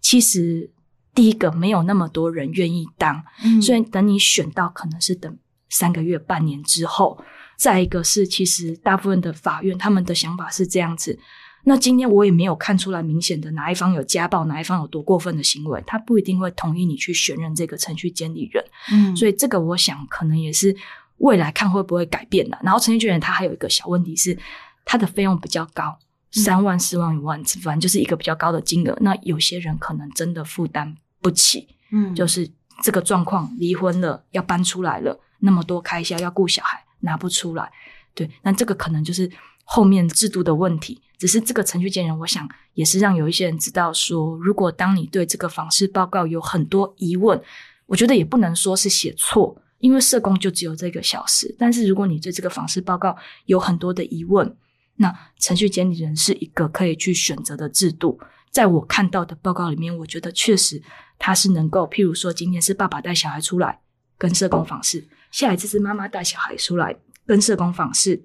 [0.00, 0.70] 其实
[1.12, 3.20] 第一个没有那么多人愿意当，
[3.60, 5.36] 所以等你选到可能是等
[5.70, 7.18] 三个月、半年之后。
[7.58, 11.18] 再一个是，其实大部分的法院他们的想法是这样子。
[11.64, 18.64] 那今天我也没有看出来明显的哪一方有家暴，哪一方有多过分的行为，他不一定会同意你去选任这个程序监理人。
[18.92, 20.76] 嗯，所以这个我想可能也是
[21.18, 22.58] 未来看会不会改变的。
[22.62, 24.38] 然后程序监理人他还有一个小问题是。
[24.84, 25.96] 他的费用比较高，
[26.32, 28.98] 三万、四万、五万，反正就是一个比较高的金额。
[29.00, 32.50] 那有些人可能真的负担不起，嗯，就是
[32.82, 37.70] 这个状况，离婚了要搬出来了，那么多开销要顾小孩，拿不出来。
[38.12, 39.30] 对，那这个可能就是
[39.62, 41.00] 后面制度的问题。
[41.22, 47.40] 只是这个程序监人，我想也是让有一些人知道说，如果当你对这个访视报告有很多疑问，
[47.86, 49.56] 我觉得也不能说是写错。
[49.78, 54.52] 因为社工就只有这个小时，但是如果你对这个访视报告有很多的疑问，
[54.96, 58.18] 那程序监理人是一个可以去选择的制度。
[58.50, 60.82] 在我看到的报告里面，我觉得确实
[61.20, 63.78] 他是能够，譬如说今天是爸爸带小孩出来
[64.18, 68.24] 跟社工访视，下一次是妈妈带小孩出来跟社工访视，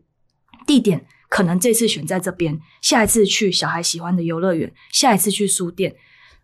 [0.66, 5.96] 地点可能这次选在这边，下一次去小孩喜欢的游乐园，下一次去书店。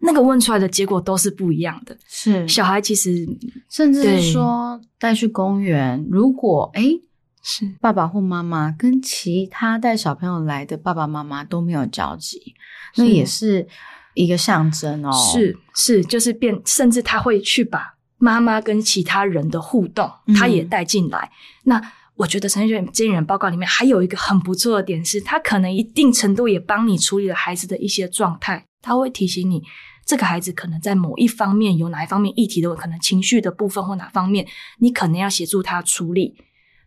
[0.05, 1.97] 那个问出来的结果都是不一样的。
[2.05, 3.25] 是小孩其实
[3.69, 6.83] 甚至是说带去公园，如果哎
[7.41, 12.53] 是爸爸或妈妈跟其他带小朋友来的爸爸妈妈都没有交集，
[12.97, 13.65] 那也是
[14.13, 15.11] 一个象征哦。
[15.11, 21.31] 是是，就是变，甚至他会去把妈妈跟其他人的互动，他也带进来。
[21.63, 21.81] 那
[22.15, 29.63] 我觉得陈序监人报告里面还有一个很不错的点是，他可能一定程度也帮你处理了孩子的一些状态，他会提醒你。
[30.05, 34.45] 这个孩子可能在某一方面有哪一方面议题的，可能情绪的部分或哪方面，
[34.79, 36.35] 你可能要协助他处理。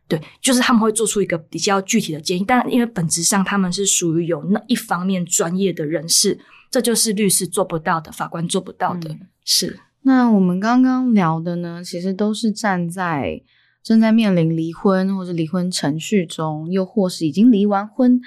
[0.06, 6.38] 对，就是他们会做出一个比较具体的建议，但因为本质上他们是属于有那一方面专业的人士，
[6.70, 9.16] 这就是律师做不到的，法官做不到的。
[9.44, 9.80] 是。
[10.02, 13.42] 那我们刚刚聊的呢，其实都是站在
[13.86, 18.20] 正在面临离婚或者离婚程序中，又或是已经离完婚，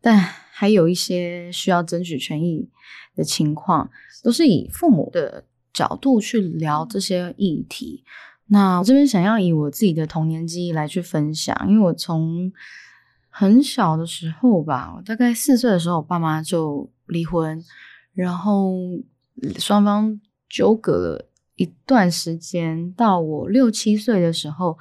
[0.00, 2.70] 但还有一些需要争取权益。
[3.14, 3.90] 的情况
[4.22, 8.04] 都是以父母的角度去聊这些议题。
[8.46, 12.52] 那我这边想要以我自己的童年记忆来去分享，因为我从
[13.28, 17.60] 很小的时候吧，我大概四岁的时候，我爸妈就离婚，
[18.14, 18.72] 然后
[19.58, 21.27] 双方纠葛了
[21.58, 24.78] 一段时间，到我六七岁的时候，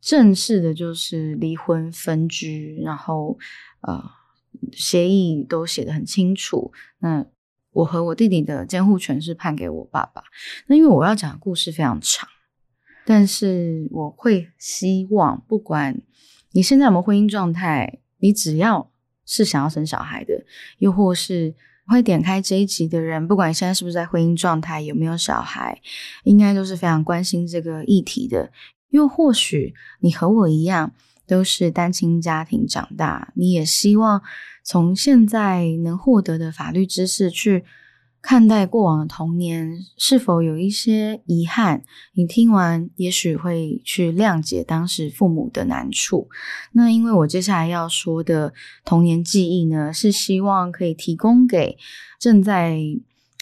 [0.00, 3.38] 正式的就是离婚分居，然后
[3.82, 4.02] 呃
[4.72, 6.72] 协议都写的很清楚。
[6.98, 7.24] 那
[7.70, 10.24] 我和我弟弟的监护权是判给我爸爸。
[10.66, 12.28] 那因为我要讲的故事非常长，
[13.06, 16.02] 但是我会希望，不管
[16.50, 18.90] 你现在有没有婚姻状态，你只要
[19.24, 20.44] 是想要生小孩的，
[20.78, 21.54] 又或是
[21.90, 25.80] 会点开这一集的人，不管现在是不是在婚姻状态，有没有小孩，
[26.24, 28.50] 应该都是非常关心这个议题的。
[28.90, 30.92] 又或许你和我一样，
[31.26, 34.22] 都是单亲家庭长大，你也希望
[34.64, 37.64] 从现在能获得的法律知识去。
[38.22, 41.82] 看待过往的童年，是否有一些遗憾？
[42.12, 46.28] 你听完，也许会去谅解当时父母的难处。
[46.72, 48.52] 那因为我接下来要说的
[48.84, 51.78] 童年记忆呢，是希望可以提供给
[52.18, 52.78] 正在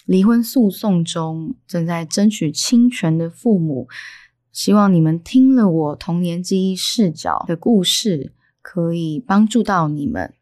[0.07, 3.89] 离婚诉讼中、正在争取侵权的父母，
[4.53, 10.33] 希望你们听了我童年记忆视角的故事，可以帮助到你们。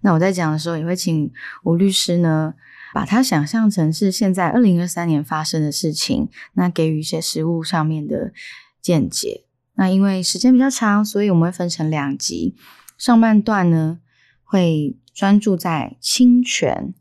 [0.00, 1.30] 那我在讲的时候，也会请
[1.62, 2.54] 吴律师呢。
[2.94, 8.32] 把它想象成是现在二零二三年发生的事情，那给予一些实物上面的
[8.80, 9.44] 见解。
[9.74, 12.56] 那因为时间比较长，所以我们会分成两集。
[12.96, 14.00] 上半段呢
[14.42, 16.94] 会专注在侵权，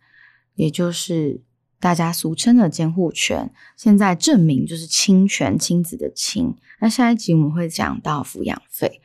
[0.56, 1.41] 也就是
[1.80, 3.52] 大家俗称的监护权。
[3.76, 6.56] 现在证明就是侵权，亲子的亲。
[6.80, 9.02] 那下一集我们会讲到抚养费。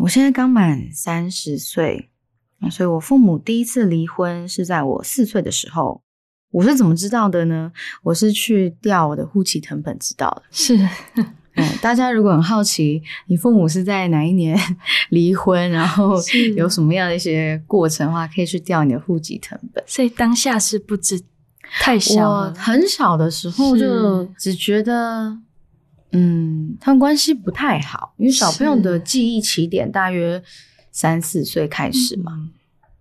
[0.00, 2.11] 我现在刚满三十岁。
[2.70, 6.02] 所以，我父母第一次离婚是在我四岁的时候。
[6.50, 7.72] 我是怎么知道的呢？
[8.02, 10.42] 我是去调我的户籍成本知道的。
[10.50, 10.76] 是，
[11.56, 14.54] 嗯，大家如果很好奇，你父母是在哪一年
[15.08, 16.14] 离婚，然后
[16.54, 19.82] 有什么样的一些过程的话，可以去调你的户籍成本。
[19.86, 21.18] 所以当下是不知
[21.80, 25.34] 太小了，很小的时候就只觉得，
[26.10, 30.42] 嗯，他们关系不太好，因为小朋友的记忆起点大约。
[30.92, 32.50] 三四岁开始嘛，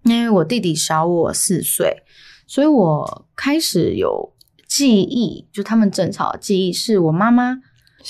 [0.03, 2.03] 因为我弟弟小我四岁，
[2.47, 4.33] 所以我开始有
[4.67, 7.61] 记忆，就他们争吵的记忆，是我妈妈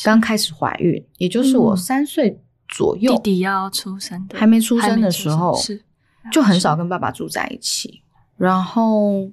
[0.04, 2.40] 刚开始怀孕，也就是我三岁
[2.70, 5.84] 左右，弟弟要出生，还没出生的时候，是。
[6.32, 8.04] 就很少跟爸爸住在一起。
[8.38, 9.32] 然后，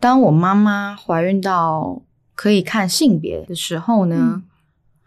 [0.00, 2.02] 当我妈妈怀孕到
[2.34, 4.42] 可以看性别的时候呢，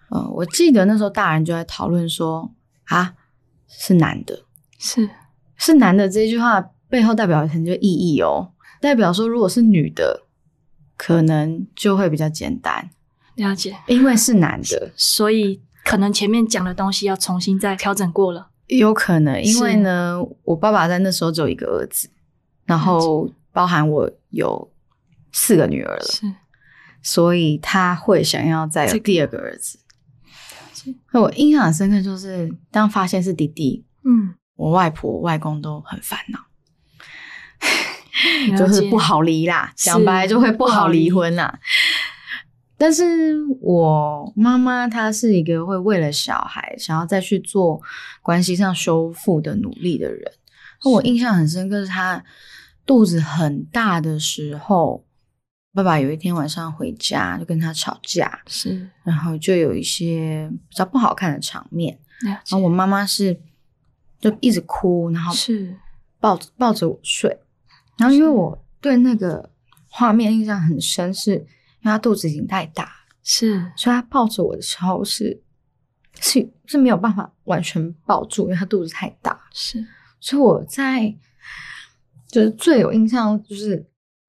[0.10, 2.54] 呃，我记得那时候大人就在讨论说
[2.86, 3.16] 啊，
[3.68, 4.46] 是男的。
[4.82, 5.08] 是。
[5.56, 10.24] 是男的这句话背后代表很多意义哦，代表说如果是女的，
[10.98, 12.90] 可能就会比较简单。
[13.36, 18.50] 了解，因为是男的，所以可能前面讲的东西要重新再调整过了。
[18.66, 22.10] 有可能，因为呢，我爸爸在那时候只有一个儿子，
[22.66, 24.72] 然后包含我有
[25.32, 26.26] 四个女儿了，是，
[27.04, 29.78] 所以他会想要再有第二个儿子。
[31.14, 34.34] 我印象很深刻，就是当发现是弟弟，嗯。
[34.62, 36.40] 我外婆、外公都很烦恼，
[38.56, 39.74] 就是不好离啦。
[39.76, 41.60] 讲白就会不好离婚啦。
[42.78, 47.82] 但是我妈妈她是一个会为了小孩想要再去做
[48.22, 50.32] 关系上修复的努力的人。
[50.84, 52.24] 我印象很深刻，是她
[52.86, 55.04] 肚子很大的时候，
[55.74, 61.98] 爸爸有一天晚上回家就跟她吵架，是，然后就有一些比较不好看的场面。
[62.20, 63.42] 然后我妈妈是。
[64.22, 65.76] 就一直哭，然后是。
[66.22, 67.36] 抱着抱着我睡，
[67.98, 69.50] 然后因为我对那个
[69.88, 71.46] 画面印象很深，是因为
[71.86, 72.92] 他肚子已经太大，
[73.24, 75.42] 是，所以他抱着我的时候是
[76.20, 79.84] 是是没有办法完全抱住，因为他肚子太大，是，
[80.20, 81.12] 所以我在
[82.28, 83.84] 就是最有印象，就是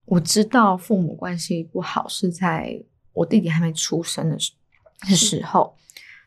[0.07, 4.53] 我知道父母关系不好是在我弟弟还没出生的时
[5.01, 5.77] 的时候，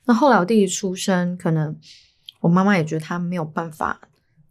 [0.03, 1.75] 那后来我弟弟出生，可能。
[2.45, 3.99] 我妈妈也觉得她没有办法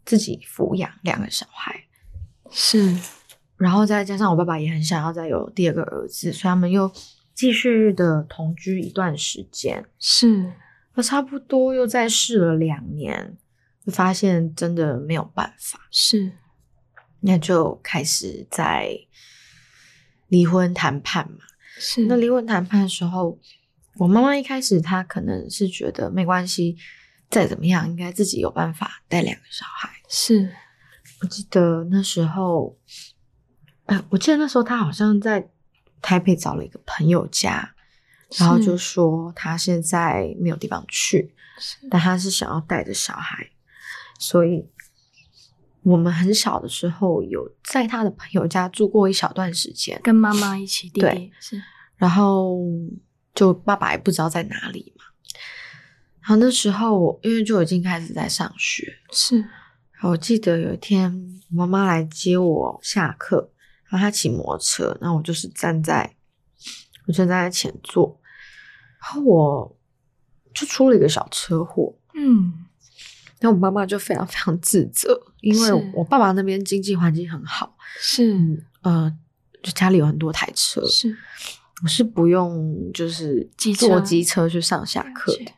[0.05, 1.85] 自己抚养两个小孩，
[2.51, 2.93] 是，
[3.57, 6.93] 然后再加上我爸爸也很想要再有第二个儿子，所以他们又
[7.35, 10.53] 继续的同居一段时间，是，
[10.95, 13.37] 那差不多又再试了两年，
[13.87, 16.33] 就发现真的没有办法，是，
[17.21, 18.99] 那就开始在
[20.27, 21.39] 离婚谈判嘛，
[21.79, 23.39] 是，那离婚谈判的时候，
[23.99, 26.77] 我妈妈一开始她可能是觉得没关系。
[27.31, 29.91] 再怎么样，应该自己有办法带两个小孩。
[30.09, 30.55] 是
[31.21, 32.77] 我记得那时候，
[33.87, 35.49] 呃，我记得那时候他好像在
[36.01, 37.75] 台北找了一个朋友家，
[38.39, 41.35] 然后就说他现在没有地方去，
[41.91, 43.51] 但他是想要带着小孩，
[44.19, 44.69] 所以
[45.83, 50.89] 我们很小的时候有在他的朋友家住过一小段时间，跟妈妈一起。
[50.91, 51.61] 对，是，
[51.97, 52.59] 然后
[53.35, 55.05] 就爸爸也不知道在哪里嘛。
[56.27, 59.45] 然后那时候我，因为就已经开始在上学，是。
[60.03, 63.51] 我记得有一天，妈妈来接我下课，
[63.85, 66.15] 然后她骑摩托车，然后我就是站在，
[67.07, 68.19] 我站在前座，
[69.01, 69.77] 然后我
[70.53, 72.53] 就出了一个小车祸，嗯，
[73.41, 79.11] 然后我妈妈就非常非常自责，因为我爸爸那边经济环境很好，是，呃，
[79.63, 81.17] 就家里有很多台车，是，
[81.83, 85.53] 我是不用就是坐机车去上下课的。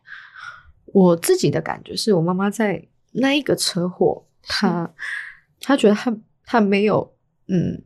[0.86, 4.90] 我自己的感觉是我妈妈在那一个车祸，她
[5.60, 7.14] 她觉得她她没有，
[7.48, 7.82] 嗯，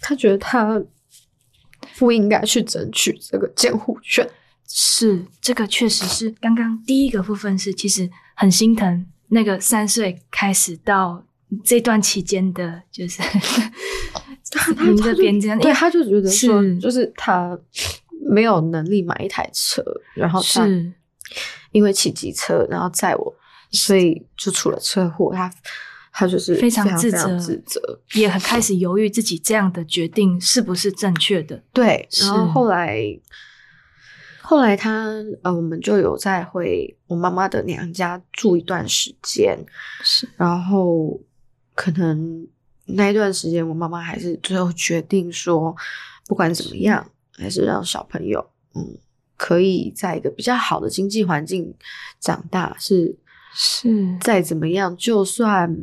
[0.00, 0.82] 她觉得她
[1.98, 4.28] 不应该去争取这个监护权。
[4.66, 11.24] 是，这个确实是刚刚第一个部分是，其实很心疼那个三岁开始到
[11.62, 13.22] 这段期间的，就是
[14.80, 16.78] 您这边这样，对，他就觉得说，是。
[16.78, 17.56] 就是他
[18.30, 19.82] 没有能力买一台车，
[20.14, 20.92] 然后他是
[21.72, 23.34] 因为骑机车，然后载我，
[23.70, 25.32] 所以就出了车祸。
[25.34, 25.52] 他
[26.12, 28.00] 他就是非常自责自责。
[28.12, 31.62] 也很开始犹豫自己这样的决定是不是正确的。
[31.72, 33.02] 对，然后后来
[34.40, 35.08] 后来他
[35.42, 39.58] 呃，我们就有再回我妈妈的娘家住一段时间，
[40.02, 41.20] 是然后
[41.74, 42.46] 可能
[42.84, 45.74] 那一段时间，我妈妈还是最后决定说，
[46.28, 48.96] 不管怎么样，还是让小朋友嗯
[49.36, 51.74] 可以在一个比较好的经济环境
[52.20, 53.16] 长大，是
[53.52, 55.76] 是再怎么样，就算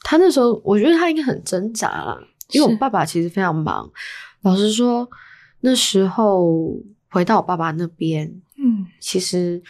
[0.00, 2.18] 他那时候，我觉得他应该很挣扎啦，
[2.50, 3.90] 因为我爸爸其实非常忙。
[4.42, 5.08] 老实说，
[5.60, 6.76] 那时候
[7.10, 9.62] 回到我爸爸那边，嗯其实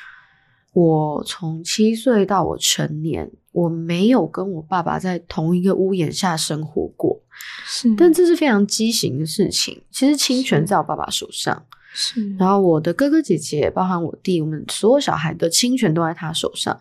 [0.72, 7.18] 我从七岁到我成年，我没有跟我爸爸在同一个屋檐下生活过。
[7.64, 9.82] 是，但这是非常畸形的事情。
[9.90, 11.64] 其实侵权在我爸爸手上，
[11.98, 16.78] 是然后我的哥哥姐姐，包含我弟，我们所有小孩的侵权都在他手上。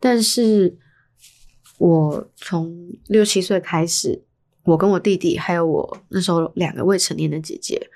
[0.00, 0.76] 但是
[1.78, 4.20] 我从六七岁开始，
[4.64, 7.88] 我跟我弟弟，还有我那时候两个未成年的姐姐，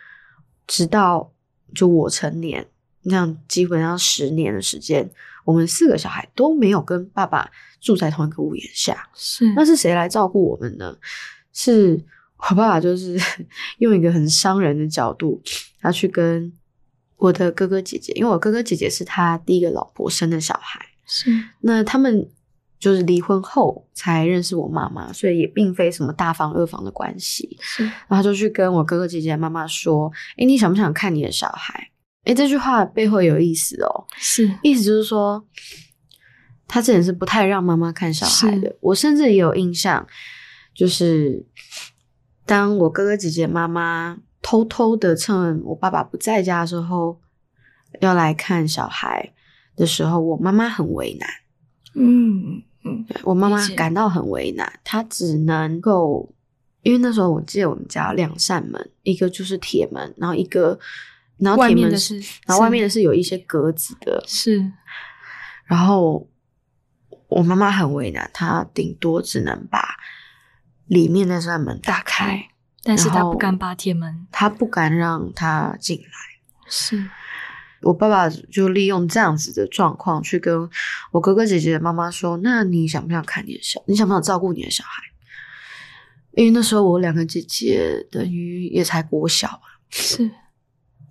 [0.68, 1.32] 直到
[1.74, 2.64] 就我成年，
[3.02, 5.10] 那样基本上十年的时间，
[5.44, 9.08] 我们四个小孩都没有跟爸爸住在同一个屋檐下。
[9.14, 10.96] 是那是谁来照顾我们呢？
[11.52, 12.00] 是
[12.36, 13.18] 我爸爸，就是
[13.78, 15.42] 用一个很伤人的角度，
[15.82, 16.50] 他去跟
[17.16, 22.28] 我的哥哥姐姐，因为我哥哥姐姐是他第一个老婆生的小孩，是那他们
[22.78, 27.56] 就是离婚后才认识我妈妈，所以也并非什么大房二房的关系。
[27.60, 31.90] 是然后就去跟我哥哥姐姐的妈妈说：“诶，你想不想看你的小孩？”
[32.24, 34.06] 诶，这句话背后有意思哦。
[34.16, 35.44] 是意思就是说，
[36.66, 38.76] 他之前是不太让妈妈看小孩的。
[38.80, 40.06] 我甚至也有印象，
[40.74, 41.46] 就是
[42.46, 47.20] 当我哥哥姐姐妈妈偷偷的趁我爸爸不在家的时候，
[48.00, 49.32] 要来看小孩
[49.76, 51.28] 的时候，我妈妈很为难。
[51.94, 56.34] 嗯嗯我妈妈感到很为难，她只能够，
[56.82, 60.78] 因为那时候我记得我们家有两扇门，一个就是铁门，然后一个，
[61.36, 64.72] 然后外铁门面的是然后外面的是有一些格子的，是。
[65.64, 66.28] 然后
[67.28, 69.96] 我妈妈很为难，她顶多只能把
[70.86, 72.48] 里面那扇门打开，
[72.82, 76.04] 但是他不敢把铁门他不敢让他进来。
[76.68, 77.08] 是
[77.82, 80.68] 我爸爸就利用这样子的状况去跟
[81.10, 83.82] 我哥哥姐姐的妈妈说：“那你想不想看你的小？
[83.86, 85.02] 你想不想照顾你的小孩？”
[86.34, 90.30] 因为那时候我两个姐姐等于也才国小嘛，是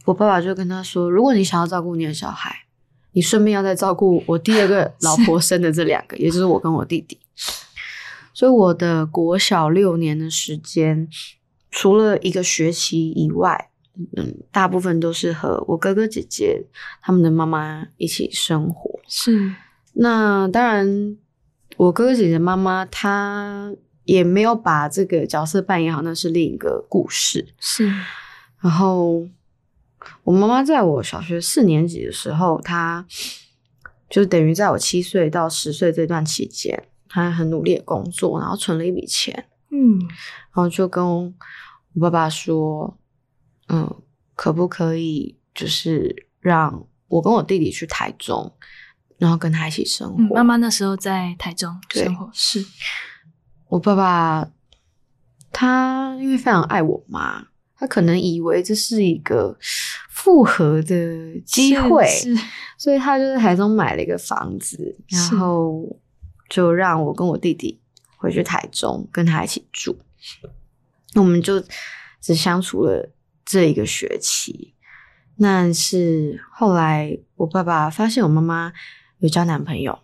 [0.06, 2.66] 我爸爸就跟他说：“如果你想要照顾你的小孩，
[3.12, 7.20] 你顺便要再照顾我第二个 老婆生的这两个，也就是我跟我弟弟。”
[8.34, 11.08] 所以我的国小六年的时间，
[11.72, 13.70] 除了一个学期以外，
[14.16, 16.66] 嗯，大部分都是和我哥哥姐姐
[17.02, 19.00] 他们的妈妈一起生活。
[19.08, 19.54] 是
[19.94, 21.18] 那当然，
[21.78, 23.74] 我哥哥姐姐妈妈她
[24.06, 27.54] 也没有把这个角色扮演好，那是另一个故事。
[27.60, 27.92] 是
[28.60, 29.28] 然后
[30.24, 33.06] 我妈妈在我小学四年级的时候，她
[34.10, 41.34] 就等于在我七岁到十岁这段期间，她很努力的工作，然后存了一笔钱，嗯然后就跟
[41.94, 42.98] 我爸爸说，
[43.68, 44.04] 嗯，
[44.36, 48.54] 可不可以就是让我跟我弟弟去台中，
[49.18, 50.24] 然后跟他一起生活。
[50.24, 52.66] 嗯，妈妈那时候在台中生活是
[53.68, 54.50] 我爸爸
[55.52, 59.58] 他因为非常爱我妈，他可能以为这是一个
[60.10, 62.08] 复合的机会，
[62.78, 66.00] 所以他就在台中买了一个房子，然是后
[66.50, 67.82] 就让我跟我弟弟
[68.16, 69.98] 回去台中跟他一起住。
[71.16, 71.64] 我们就
[72.22, 73.12] 只相处了
[73.46, 74.74] 这一个学期。
[75.38, 78.72] 那是后来我爸爸发现我妈妈
[79.20, 80.00] 有交男朋友，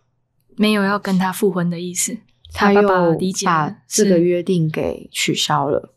[0.55, 2.17] 没有要跟他复婚的意思。
[2.53, 2.81] 他又
[3.45, 5.93] 把这个约定给取消了，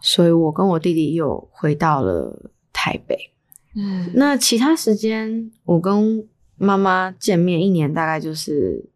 [0.00, 3.32] 所以我跟我弟弟又回到了台北。
[3.74, 8.90] 嗯那其他时间，我跟妈妈见面一年大概就是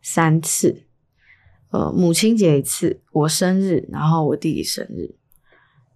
[0.00, 0.84] 三次，
[1.72, 5.14] 呃，母亲节一次，我生日，然后我弟弟生日，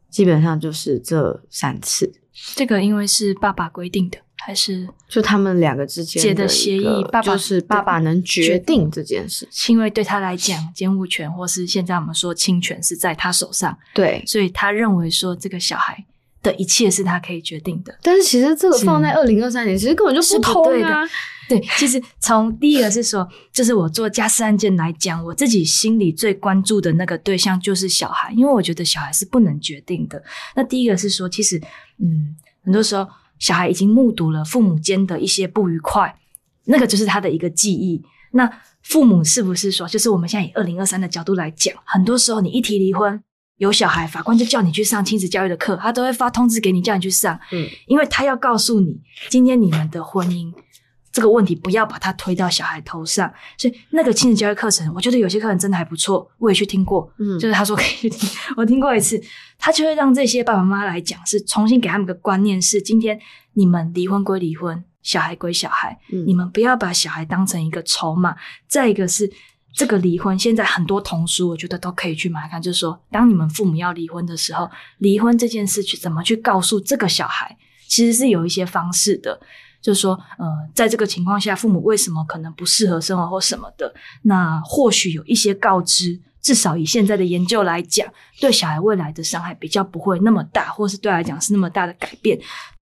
[0.08, 2.10] 基本上就是这三次。
[2.54, 9.74] 这个因为是爸爸规定的，还是就他们两个之间结的协议爸爸就是爸爸能决定这件事情。
[9.74, 16.02] 因为对他来讲，监护权或是现在我们说侵权是在他手上，对，所以他认为说这个小孩
[16.42, 17.96] 的一切是他可以决定的。
[18.02, 21.02] 但是其实这个放在二零二三年，其实根本就是不通对的啊。
[21.48, 30.20] 对，其实从第一个是说，就是我做家事案件来讲，我自己心里最关注的那个对象就是小孩，因为我觉得小孩是不能决定的。
[30.56, 31.56] 那第一个是说，其实，
[32.00, 32.34] 嗯，
[32.64, 33.06] 很多时候
[33.38, 36.16] 小孩已经目睹了父母间的一些不愉快，
[36.64, 38.02] 那个就是他的一个记忆。
[38.32, 38.50] 那
[38.82, 43.22] 父母是不是说，就是我们现在以二零二三的角度来讲，很多时候你一提离婚，
[43.58, 49.00] 有小孩，法官就叫你去上亲子教育的课，他都会发通知给你，叫你去上，嗯，因为他要告诉你，
[49.30, 50.52] 今天你们的婚姻
[51.10, 53.32] 这个问题不要把它推到小孩头上。
[53.56, 57.10] 所以那个亲子教育课程，我觉得有些课程真的还不错，我也去听过。
[57.18, 58.28] 嗯就是他说可以去听，
[58.58, 59.18] 我听过一次，
[59.58, 63.18] 他就会让这些爸爸妈妈来讲，是重新给他们个观念是：今天
[63.54, 68.36] 你们离婚归离婚，小孩归小孩，嗯你们不要把小孩当成一个筹码。
[68.68, 69.32] 再一个是。
[69.76, 72.60] 这个离婚，现在很多童书，我觉得都可以去买看。
[72.60, 77.54] 就是说，当你们父母要离婚的时候，离婚这件事去怎么去告诉这个小孩，
[77.86, 79.38] 其实是有一些方式的。
[79.82, 88.08] 就是说，呃，在这个情况下，父母为什么可能不适合生活或什么的，那或许有一些告知，至少以现在的研究来讲，
[88.40, 92.40] 对小孩未来的伤害比较不会那么大，或是对来讲是那么大的改变。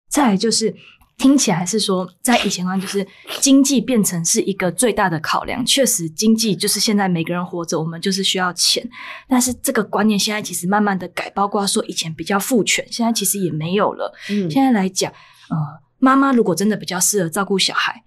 [0.09, 0.72] 再就是。
[1.17, 3.07] 听起来是说，在以前的话，就是
[3.41, 5.65] 经济变成是一个最大的考量。
[5.65, 8.87] 确实，经济就是现在每个人活着，我们就是需要钱。
[9.29, 14.12] 但是这个观念现在其实慢慢的改，包括说以前比较父权，现在其实也没有了。
[14.29, 15.11] 嗯现在来讲，
[15.51, 15.57] 呃，
[15.99, 18.03] 妈妈如果真的比较适合照顾小孩，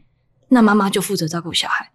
[0.50, 1.92] 那妈妈就负责照顾小孩。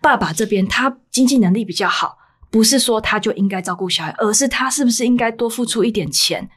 [0.00, 2.18] 爸爸这边他经济能力比较好，
[2.50, 6.48] 不是说他就应该照顾小孩，而是他是不是应该多付出一点钱？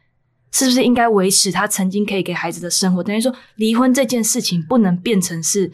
[0.55, 3.03] 是不是应该维持他曾经可以给孩子的生活？
[3.03, 5.69] 等于说，离婚这件事情不能变成是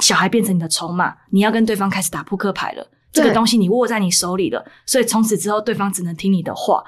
[0.00, 2.84] 小孩变成你的筹码，你要跟对方开始打扑克牌了。
[3.12, 6.82] 这个东西你握在你手里了，所以从此之后对方只能听你的话。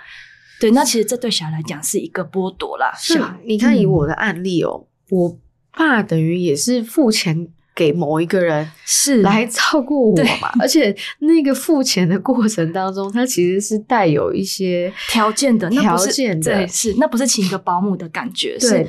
[0.59, 2.93] 对，那其实这对小孩来讲是一个剥夺啦。
[2.97, 5.39] 是小孩，你看以嗯我的案例哦，我
[5.77, 9.23] 爸等于也是付钱给某一个人是。
[9.23, 16.53] 来照顾我嘛，而且那个付钱的过程当中，他其实是带有一些条件的，条件的。
[16.53, 18.87] 对，是那不是请一个保姆的感觉，是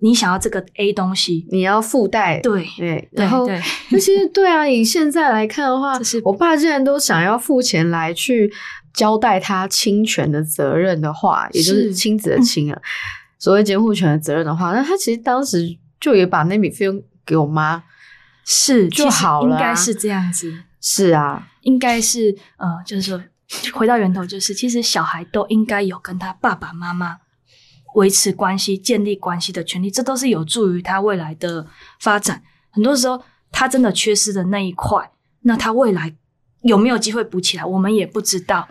[0.00, 2.38] 你想要这个 A 东西，你要附带。
[2.40, 3.60] 对对，对然后对。
[3.90, 8.52] 那其实对啊，以现在来看的话， 我爸既然都想要付钱来去
[8.92, 11.94] 交代他侵权的责任的话，也就是是。
[11.94, 12.78] 亲子的亲啊，
[13.38, 17.82] 所谓监护权的责任的话，那他其实当时就也把那笔费用给我妈。
[18.46, 20.62] 是就好了啊应该是这样子。
[20.80, 23.20] 是啊，应该是呃，就是说
[23.74, 27.18] 回到源头，就是其实小孩都应该有跟他爸爸妈妈
[27.96, 31.66] 维持关系、建立关系的权利，这都是有助于他未来的
[31.98, 32.42] 发展。
[32.70, 33.20] 很多时候，
[33.50, 36.14] 他真的缺失的那一块，那他未来
[36.62, 38.68] 有没有机会补起来，我们也不知道。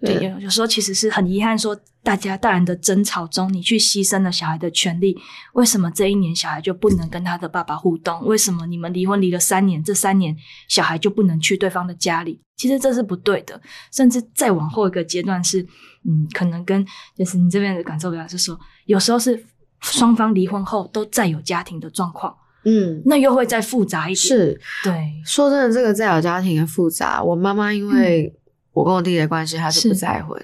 [0.00, 5.18] 对，有有时候其实是很遗憾，说大家大人的争吵中，你去牺牲了小孩的权利。
[5.54, 8.24] 为什么这一年小孩就不能跟他的爸爸互动？
[8.24, 10.36] 为什么你们离婚离了三年，这三年
[10.68, 12.40] 小孩就不能去对方的家里？
[12.56, 13.60] 其实这是不对的。
[13.92, 15.62] 甚至再往后一个阶段是，
[16.04, 16.86] 嗯，可能跟
[17.16, 19.44] 就是你这边的感受表达是说，有时候是
[19.80, 22.32] 双方离婚后都再有家庭的状况，
[22.64, 24.16] 嗯，那又会再复杂一点。
[24.16, 27.22] 是对，说真的，这个再有家庭的复杂。
[27.22, 28.32] 我妈妈因为
[28.78, 30.40] 我跟我弟弟的关系，他是不是再婚。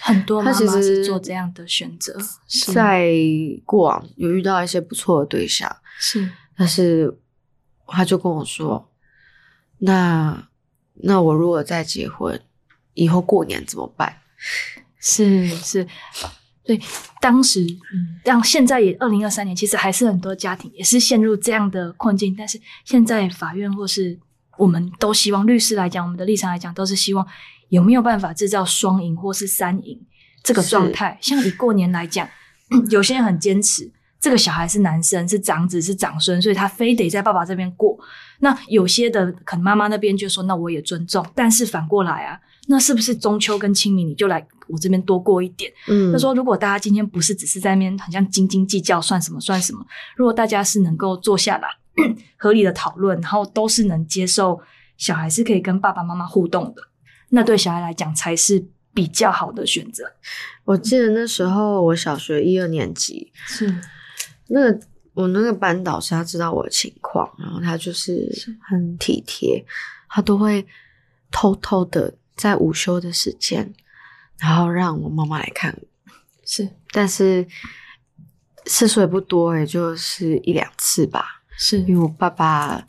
[0.00, 2.18] 很多妈他其妈是做这样的选择，
[2.74, 3.12] 在
[3.64, 7.16] 过往有遇到一些不错的对象，是但是
[7.86, 8.90] 他就跟我说
[9.78, 10.48] ：“那
[10.94, 12.40] 那我如果再结婚，
[12.94, 14.18] 以后过年怎么办
[14.98, 15.86] 是是，
[16.64, 16.80] 对，
[17.20, 17.60] 当时
[17.94, 22.34] 嗯，让现在也二零二三年，其实还是很多家庭也是陷入这样的困境。
[22.36, 24.18] 但是现在法院或是
[24.62, 27.26] 我们都希望律师来讲，我们的立场来讲，都是希望
[27.70, 30.00] 有没有办法制造双赢或是三赢
[30.44, 31.18] 这个状态。
[31.20, 32.28] 像以过年来讲，
[32.88, 33.90] 有些人很坚持。
[34.20, 37.98] 这个小孩是男生，是长子，是长孙，所以他非得在爸爸这边过。
[38.38, 41.26] 那有些的可能妈妈那边就说，那我也尊重。
[41.34, 42.38] 但是反过来啊，
[42.68, 49.84] 那是不是中秋跟清明你就来我这边多过一点？？”嗯，他说：“如果大家今天不是只是在那边很像斤斤计较，算什么算什么？
[50.14, 51.68] 如果大家是能够坐下来
[52.38, 54.60] 合理的讨论，然后都是能接受
[54.96, 56.82] 小孩是可以跟爸爸妈妈互动的，
[57.30, 58.64] 那对小孩来讲才是
[58.94, 60.04] 比较好的选择。
[60.64, 63.74] 我记得那时候我小学一二年级，是
[64.48, 64.80] 那个
[65.14, 68.30] 我那个班导师他知道我的情况，然后他就是
[68.60, 69.64] 很体贴，
[70.08, 70.66] 他都会
[71.30, 73.72] 偷偷的在午休的时间，
[74.38, 76.12] 然后让我妈妈来看我。
[76.44, 77.46] 是，但是
[78.64, 81.41] 次数也不多，也就是一两次吧。
[81.64, 82.84] 是因为我爸爸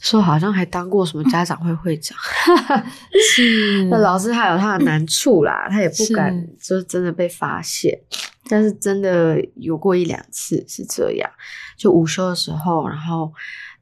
[0.00, 2.16] 说好像还当过什么家长会会长，
[3.34, 8.00] 是 那老师他有他的难处啦，他也不敢是就真的被发现。
[8.48, 11.30] 但是真的有过一两次是这样，
[11.76, 13.30] 就午休的时候，然后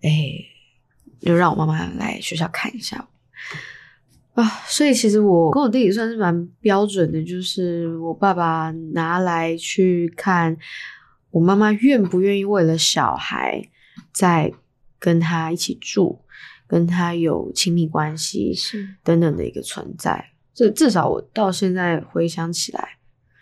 [0.03, 0.11] 哎，
[1.21, 3.07] 就让我妈妈来学校看一下
[4.35, 4.49] 我啊。
[4.67, 10.57] 所以其实我跟我弟弟算是蛮标准的，就是我爸爸拿来去看
[11.31, 13.63] 我妈妈愿不愿意为了小孩
[14.17, 14.51] 再
[14.99, 16.23] 跟他一起住，
[16.67, 20.31] 跟他有亲密关系是等等的一个存在。
[20.55, 22.97] 这至少我到现在回想起来，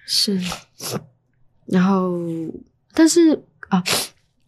[0.04, 0.36] 是
[1.66, 2.18] 然后，
[2.92, 3.80] 但是啊，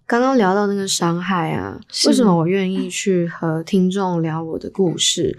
[0.04, 5.38] 刚刚聊到那个伤害啊，为什么我愿意去和听众聊我的故事？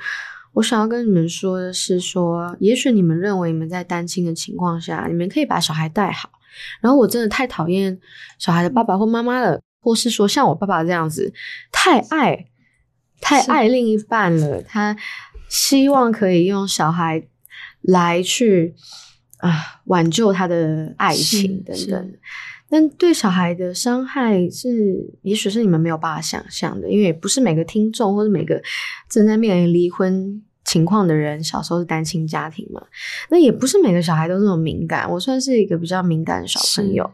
[0.54, 6.32] 我想要跟你们说的是说，也许你们认为你们在单亲的情况下，你们可以把小孩带好。
[6.80, 8.00] 然后我真的太讨厌
[8.40, 11.32] 小孩的爸爸或妈妈了，或是说像我爸爸这样子，
[11.72, 12.48] 太爱
[13.22, 14.98] 太是爱另一半了，他
[15.48, 17.26] 希望可以用小孩
[17.80, 18.76] 来去
[19.38, 22.14] 啊挽救他的爱情等等。
[22.70, 28.62] 但对小孩的伤害是，也许是你们没有办法想象的，因为也不是每个听众或者每个
[29.10, 32.86] 正在面临离婚情况的人，小时候是单亲家庭嘛。
[33.30, 37.10] 那也不是每个小孩都这么敏感，我算是一个比较敏感的小朋友。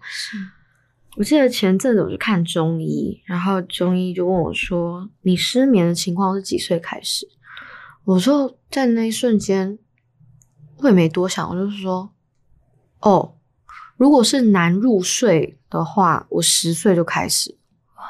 [1.14, 7.28] 是我记得前阵子我去看中医，然后中医就问我说：“你失眠的情况是几岁开始？”
[8.05, 9.78] 我说在那一瞬间，
[10.78, 12.11] 我也没多想，我就是说
[13.01, 13.36] ：“哦，
[13.95, 17.57] 如果是难入睡的话，我十岁就开始，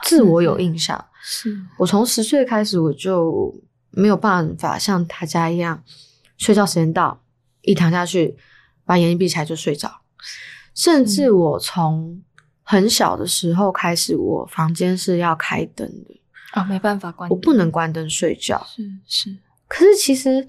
[0.04, 1.06] 自我有印象。
[1.22, 3.54] 是我从十岁开始，我就
[3.92, 5.84] 没有办法像大家一样，
[6.38, 7.22] 睡觉时间到，
[7.62, 8.38] 一躺下去，
[8.86, 10.02] 把眼睛闭起来就睡着。
[10.74, 12.24] 甚至我从
[12.64, 16.22] 很小的时候开始，我房间是要开灯的，
[16.54, 18.66] 啊，没办法关，我不能关灯睡觉。
[18.68, 19.38] 是是
[19.68, 20.48] 可是其实，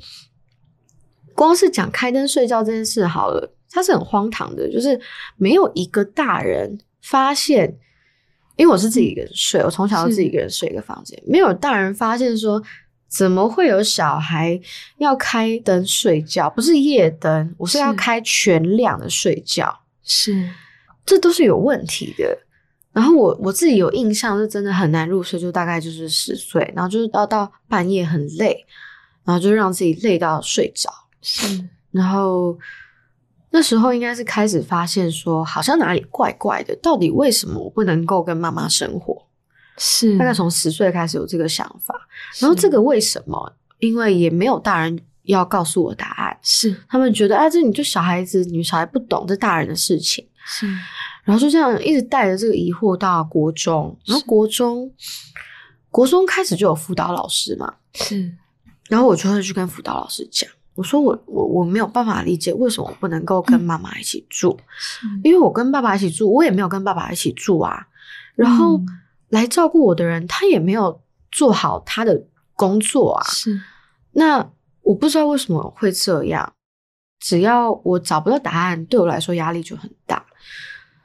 [1.35, 5.01] 光是讲开灯睡觉这件事好了，它是很荒唐的，就是
[5.37, 7.77] 没有一个大人发现，
[8.57, 12.63] 因为我是自己一个人睡，我从小就自己一个人睡一个房间，没有大人发现说，
[13.09, 14.61] 怎么会有小孩
[14.99, 16.51] 要开灯睡觉？
[16.51, 20.51] 不是夜灯，我是要是开全亮的睡觉，是
[21.05, 22.39] 这都是有问题的。
[22.93, 28.65] 然后我我自己有印象，是真的很难入睡，就大概就是十岁，然后就是到到半夜很累，
[29.25, 30.89] 然后就让自己累到睡着。
[31.21, 32.57] 是然后
[33.51, 39.27] 那时候应该是开始发现说，好像哪里怪怪的，到底为什么我不能够跟妈妈生活？
[39.77, 41.95] 是，大概从十岁开始有这个想法，
[42.39, 43.57] 然后这个为什么？
[43.81, 50.25] 因为也没有大人要告诉我答案，是他们觉得啊，这你就小孩子，你小孩不懂，这大人的事情。
[50.47, 50.67] 是。
[51.25, 54.93] 然后就这样一直带着这个疑惑到国中，然后国中
[55.91, 58.33] 国中开始就有辅导老师嘛，是。
[58.89, 65.07] 然后我就会去跟辅导老师讲，我说我我我没有办法理解为什么我不能够跟妈妈一起住，是。
[65.23, 67.87] 因为我跟爸爸一起住，我也没有跟爸爸一起住啊。
[68.35, 68.87] 然后嗯。
[69.31, 72.25] 来照顾我的人，他也没有做好他的
[72.55, 73.25] 工作啊。
[73.29, 73.61] 是。
[74.13, 74.49] 那
[74.83, 76.53] 我不知道为什么会这样，
[77.19, 80.24] 只要我找不到答案，对我来说压力就很大，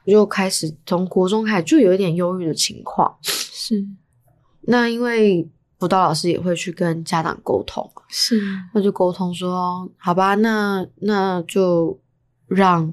[0.04, 3.16] 我就开始从国中开始就有一点忧郁的情况。
[3.22, 3.86] 是。
[4.62, 5.48] 那因为
[5.78, 8.40] 辅导老师也会去跟家长沟通，是
[8.74, 11.98] 那就沟通说，好吧，那那就
[12.46, 12.92] 让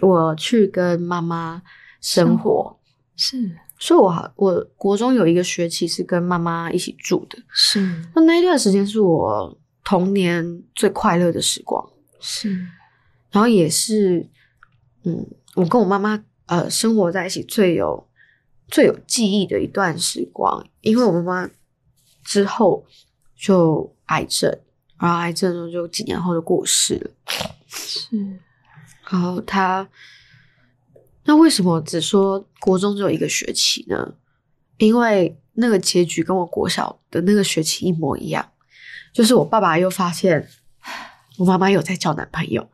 [0.00, 1.62] 我去跟妈妈
[2.00, 2.78] 生生活。
[3.16, 3.58] 是。
[3.78, 7.80] 所以我好，我国中有一个学期是跟妈妈一起住的，是
[8.14, 11.84] 那那一段时间是我童年最快乐的时光，
[12.20, 12.56] 是。
[13.32, 14.28] 然后也是，
[15.02, 18.08] 嗯，我跟我妈妈呃生活在一起最有
[18.68, 21.50] 最有记忆的一段时光，因为我妈妈
[22.24, 22.86] 之后
[23.36, 24.50] 就癌症，
[24.98, 27.10] 然后癌症就几年后就过世了。
[27.66, 28.16] 是
[29.10, 29.88] 然后她，
[31.24, 34.14] 那为什么只说国中只有一个学期呢？
[34.78, 38.52] 因为那个结局跟我国小的那个学期一模一样，
[39.12, 40.48] 就是我爸爸又发现
[41.38, 42.68] 我妈妈有在交男朋友，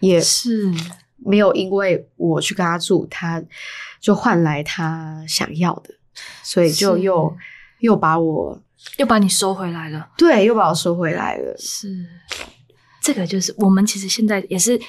[0.00, 0.72] 也是
[1.28, 3.42] 没有因为我去跟他住，他
[4.00, 5.94] 就换来他想要的，
[6.42, 7.36] 所以就又
[7.80, 8.60] 又把我
[8.96, 10.08] 又把你收回来了。
[10.16, 11.56] 对又把我收回来了。
[11.58, 12.06] 是，
[13.02, 14.80] 这个就是我们其实现在也是，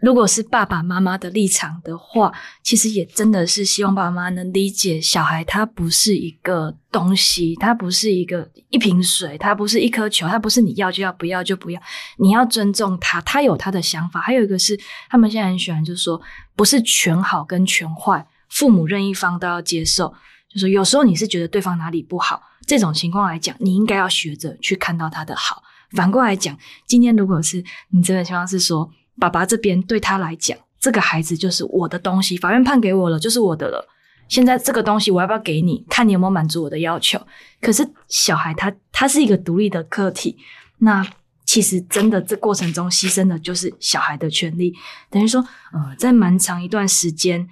[0.00, 2.32] 如果是爸爸妈妈的立场的话，
[2.62, 11.82] 其实也真的是希望爸爸妈妈能理解小孩，他不是一个东西，他不是一个一瓶水，他不是一颗球，他不是你要就要，不要就不要，
[12.18, 14.20] 你要尊重他，他有他的想法。
[14.20, 14.78] 还有一个是，
[15.10, 16.20] 他们现在很喜欢就是说，
[16.54, 18.26] 不是全好跟全坏。
[18.48, 20.14] 父母任一方都要接受。
[20.50, 25.62] 就是有时候你是觉得对方哪里不好，这种情况来讲，你应该要学着去看到他的好。
[25.90, 33.88] 反过来讲，今天如果是你这个情况是说，爸爸这边对他来讲，这个孩子就是我的东西，法院判给我了，就是我的了。
[34.28, 35.84] 现在这个东西我要不要给你？
[35.88, 37.18] 看你有没有满足我的要求。
[37.60, 40.36] 可是小孩他他是一个独立的个体，
[40.78, 41.06] 那
[41.46, 44.74] 其实真的这过程中牺牲的就是小孩的权利，
[45.08, 45.40] 等于说，
[45.72, 47.48] 呃，在蛮长一段时间，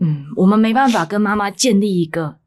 [0.00, 2.38] 嗯，我们没办法跟妈妈建立一个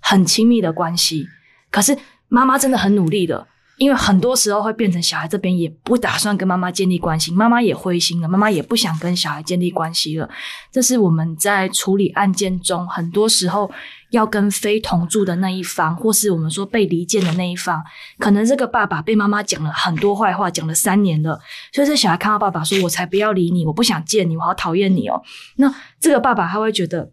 [0.00, 1.28] 很亲密的关系。
[1.70, 1.96] 可是
[2.28, 3.46] 妈妈真的很努力的。
[3.82, 10.30] 因为很多时候会变成小孩这边也不打算跟妈妈建立关系，妈妈也灰心了，妈妈也不想跟小孩建立关系了。
[10.70, 13.68] 这是我们在处理案件中，很多时候
[14.10, 17.82] 要跟非同住的那一方，或是我们说被离间的那一方，
[18.20, 21.40] 可能这个爸爸被妈妈讲了很多坏话，讲了三年了，
[21.72, 25.20] 所以这小孩看到爸爸说：“我才不要理你，我不想见你，我好讨厌你哦。”
[25.58, 27.10] 那这个爸爸他会觉得，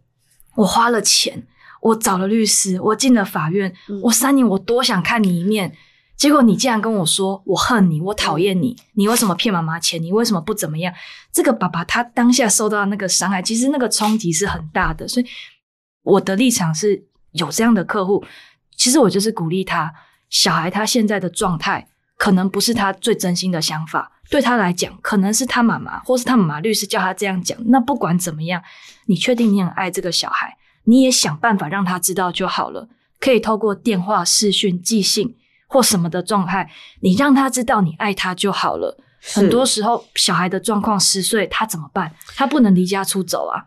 [0.54, 1.48] 我花了钱，
[1.82, 5.74] 我找了律师，我进了法院，我三年我多想看你一面。
[6.20, 10.04] 结果你竟然跟我说我恨你，我讨厌你，你为什么骗妈妈钱？
[10.04, 10.94] 你为什么不怎么样？
[11.32, 15.08] 这个爸爸他当下受到那个伤害，其实那个冲击是很大的。
[15.08, 15.26] 所以
[16.04, 18.22] 我的立场是有这样的客户，
[18.76, 19.94] 其实我就是鼓励他，
[20.30, 27.58] 小孩他现在的状态可能不是他最真心的想法，对他来讲，可能是他妈妈或是他妈妈律师叫他这样讲。
[27.68, 28.62] 那不管怎么样，
[29.06, 32.90] 你确定你很爱这个小孩，你也想办法让他知道就好了，
[33.22, 35.38] 可以透过电话、视讯、寄信。
[35.72, 36.68] 或什么的状态，
[37.02, 38.98] 你让他知道你爱他就好了。
[39.22, 42.12] 很多时候，小孩的状况十岁，他怎么办？
[42.36, 43.64] 他不能离家出走啊。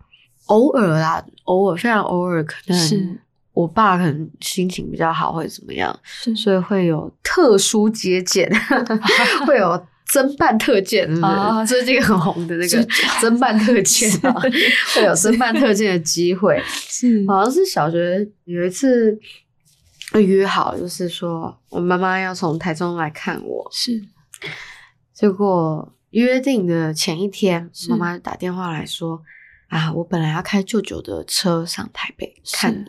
[0.47, 3.17] 偶尔啦，偶尔非常偶尔，可能是
[3.53, 5.97] 我爸可能心情比较好，或者怎么样，
[6.35, 8.51] 所以会有特殊接见，
[9.47, 11.67] 会有增办特件，是不是？
[11.69, 12.87] 最近很红的那个
[13.21, 14.35] 增办特件啊，
[14.95, 16.61] 会有增办特件的机会。
[16.67, 19.17] 是，好像是小学有一次。
[20.21, 24.03] 约好，就是说我妈妈要从台中来看我，是。
[25.13, 29.23] 结果约定的前一天，妈妈打电话来说
[29.69, 32.85] ：“啊，我本来要开舅舅的车上台北看你，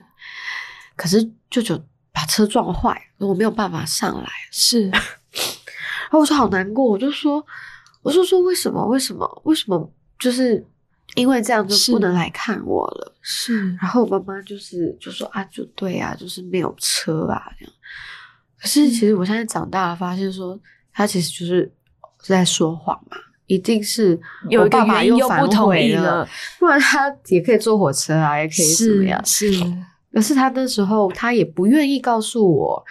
[0.96, 4.90] 可是舅舅把车撞坏，我没有办法上来。”是。
[4.90, 5.02] 然
[6.12, 7.46] 后我说好难过，我就说，
[8.02, 8.86] 我就说为什么？
[8.88, 9.42] 为什么？
[9.46, 9.92] 为什么？
[10.20, 10.66] 就是。
[11.16, 13.76] 因为这样就不能来看我了，是。
[13.76, 17.74] 然后我妈妈就是就说啊，就对啊，就是没有车啊这样。
[18.60, 20.60] 可是其实我现在长大了，发现说
[20.92, 21.72] 他其实就是
[22.24, 29.24] 在说谎嘛，一定是有爸爸又反悔了，不然他也可以坐火车啊，也可以怎么样？
[29.24, 29.52] 是。
[30.12, 32.84] 可是他那时候他也不愿意告诉我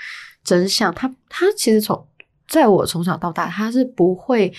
[0.44, 2.06] 真相，他他其实从
[2.46, 4.52] 在我从小到大，他是不会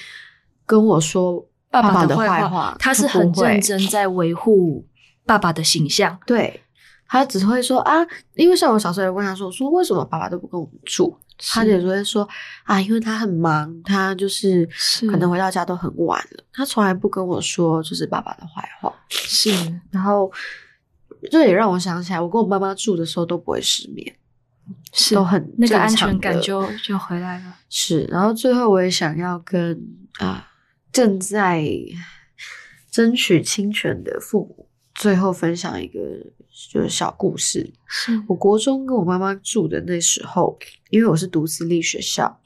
[0.65, 1.47] 跟我说。
[1.81, 4.85] 爸爸的坏话，他是很认真在维护
[5.25, 6.17] 爸爸的形象。
[6.25, 6.61] 对
[7.07, 8.05] 他只会说啊，
[8.35, 11.17] 因为像我小时候也问他说，说为什么爸爸都不跟我们住？
[11.51, 12.27] 他也会说
[12.63, 14.67] 啊，因为他很忙，他就是
[15.09, 16.43] 可能回到家都很晚了。
[16.53, 18.93] 他从来不跟我说就是爸爸的坏话。
[19.09, 19.49] 是，
[19.89, 20.31] 然后
[21.31, 24.15] 这也让我想起来，我跟我妈妈住的时候都不会失眠，
[24.91, 27.55] 是都很那个安全感就就回来了。
[27.67, 29.79] 是，然后最后我也想要跟
[30.19, 30.47] 啊。
[30.93, 31.67] 正在
[32.91, 35.99] 争取侵权的父母，最后分享一个
[36.71, 37.73] 就是小故事。
[38.27, 40.57] 我国中跟我妈妈住的那时候，
[40.91, 42.39] 因为我是读私立学校，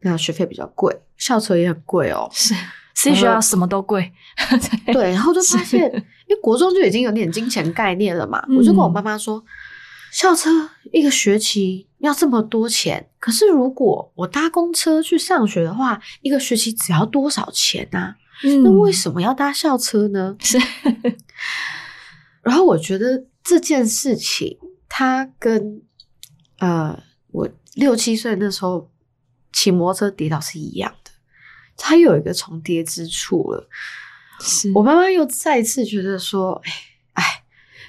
[0.00, 2.28] 那学费比较贵，校车也很贵哦。
[2.32, 2.54] 是
[2.94, 4.10] 私立学校什么都贵，
[4.86, 5.10] 对。
[5.10, 5.80] 然后就发现，
[6.26, 9.44] 因为国中就已经有点金钱概念了嘛，我就跟我妈妈说，
[10.12, 10.50] 校车
[10.92, 13.08] 一个学期要这么多钱。
[13.18, 18.14] 可是，如果我搭公车去上学的话，一个学期只要多少钱呢？
[18.42, 20.36] 那为什么要搭校车呢？
[20.42, 20.58] 是。
[22.42, 25.80] 然后我觉得这件事情，它跟
[26.58, 27.00] 呃
[27.30, 28.90] 我六七岁那时候
[29.52, 31.12] 骑摩托车跌倒是一样的，
[31.76, 33.68] 它有一个重叠之处了。
[34.40, 36.72] 是我妈妈又再次觉得说：“哎
[37.12, 37.44] 哎，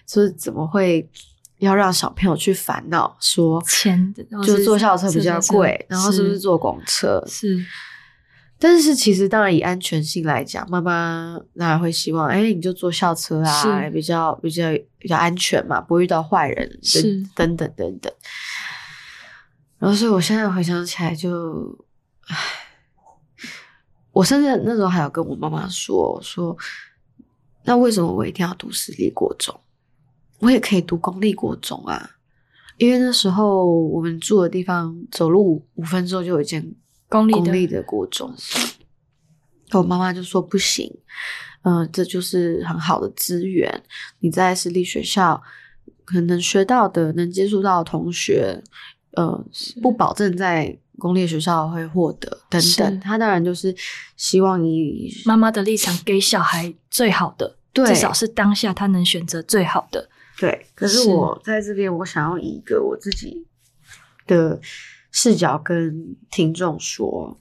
[0.05, 1.09] 就是怎么会？”
[1.63, 4.13] 要让小朋友去烦恼，说钱
[4.45, 7.23] 就坐校车比较贵，然后是不是坐公车？
[7.27, 7.63] 是，
[8.59, 18.11] 但是其实当然以安全性来讲，妈妈当然会希望，哎，你就坐校车啊，比较比较比较安全嘛，不会遇到坏人，是等等等等。
[19.79, 21.77] 然后，所以我现在回想起来，就
[22.27, 22.37] 唉，
[24.11, 26.55] 我甚至那时候还有跟我妈妈说，说
[27.65, 29.59] 那为什么我一定要读私立国中？
[30.43, 32.11] 我也可以读公立国中啊，
[32.77, 36.75] 因为那时候我们住的地方走路五分钟就有一间
[37.07, 38.33] 公立的国中。
[39.71, 40.93] 我妈妈就说不行，
[41.63, 43.83] 嗯、这就是很好的资源，
[44.19, 45.41] 你在私立学校
[46.05, 48.61] 可能学到的、能接触到的同学，
[49.13, 49.45] 呃，
[49.81, 52.99] 不保证在公立学校会获得等等。
[52.99, 53.75] 他当然就是
[54.15, 60.09] 希望以妈妈的立场给小孩最好的，对至少是当下他能选择最好的。
[60.43, 61.09] 对，可是是。
[61.09, 63.47] 我在这边，我想要以一个我自己
[64.27, 64.59] 的
[65.09, 67.39] 视角跟听众说，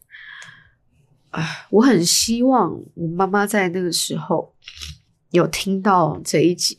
[1.31, 4.55] 啊，我很希望我妈妈在那个时候
[5.31, 6.77] 有听到这一集。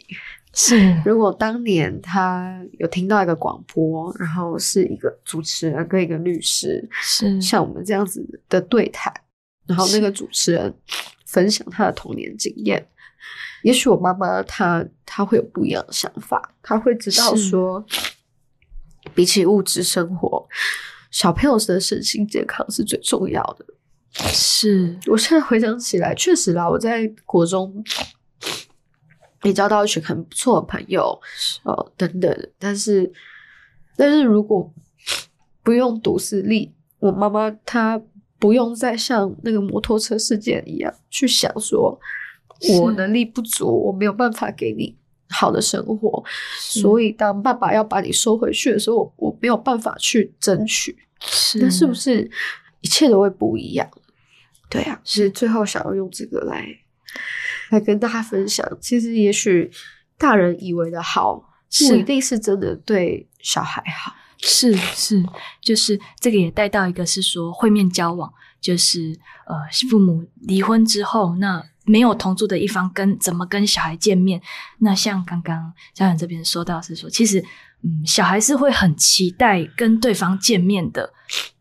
[0.53, 0.95] 是。
[1.03, 7.41] 如果当年她有听到一个广播，然后是一个主持人跟一个律师，是。
[7.41, 9.13] 像我们这样子的对谈，
[9.67, 10.73] 然后那个主持人
[11.25, 12.87] 分享他的童年经验，
[13.63, 17.83] 也许我妈妈她她会有不一样的想法，她会知道是说，
[19.15, 20.47] 比起物质生活，
[21.09, 23.65] 小朋友的身心健康是最重要的。
[24.15, 27.83] 是我现在回想起来，确实啦，我在国中
[29.41, 31.19] 也交到一群很不错的朋友，
[31.63, 32.49] 呃，等等。
[32.59, 33.11] 但是，
[33.97, 34.71] 但是如果
[35.63, 37.99] 不用读私立，我妈妈她
[38.37, 41.99] 不用再像那个摩托车事件一样去想说，
[42.79, 44.95] 我能力不足，我没有办法给你
[45.29, 46.23] 好的生活，
[46.59, 50.97] 所以当爸爸要把你收回去的时候，我我没有办法去争取。
[51.25, 52.29] 是那是不是
[52.81, 53.89] 一切都会不一样？
[54.69, 56.67] 对啊，是最后想要用这个来
[57.69, 58.65] 来跟大家分享。
[58.81, 59.71] 其实也许
[60.17, 64.13] 大人以为的好，不是一定是真的对小孩好。
[64.45, 65.23] 是是，
[65.61, 68.29] 就是这个也带到一个是说会面交往，
[68.59, 69.55] 就是呃
[69.89, 74.41] 父母离婚之后，那没有同住的一方跟怎么跟小孩见面？
[74.79, 77.43] 那像刚刚家长这边说到是说，其实
[77.83, 81.13] 嗯小孩是会很期待跟对方见面的。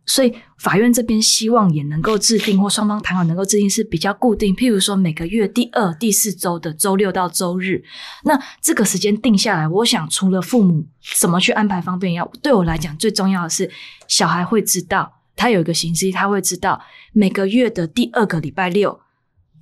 [0.04, 7.82] 所以法院这边希望也能够制定，或双方谈好能够制定是比较固定，譬如说每个月第二、第四周的周六到周日，
[8.24, 10.84] 那这个时间定下来，我想除了父母
[11.18, 13.70] 怎么去安排方便要，对我来讲最重要的是
[14.08, 19.00] 小孩会知道，他有一个形式，他会知道每个月的第二个礼拜六，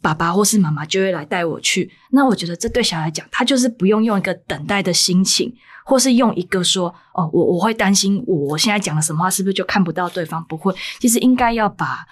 [0.02, 1.90] 爸爸或是妈妈就会来带我去。
[2.10, 10.44] 那我觉得这对小孩来讲，他就是不用用一个等待的心情，或是用一个说哦，我我会担心我现在讲了什么话是不是就看不到对方？
[10.44, 12.06] 不会，其实应该要把。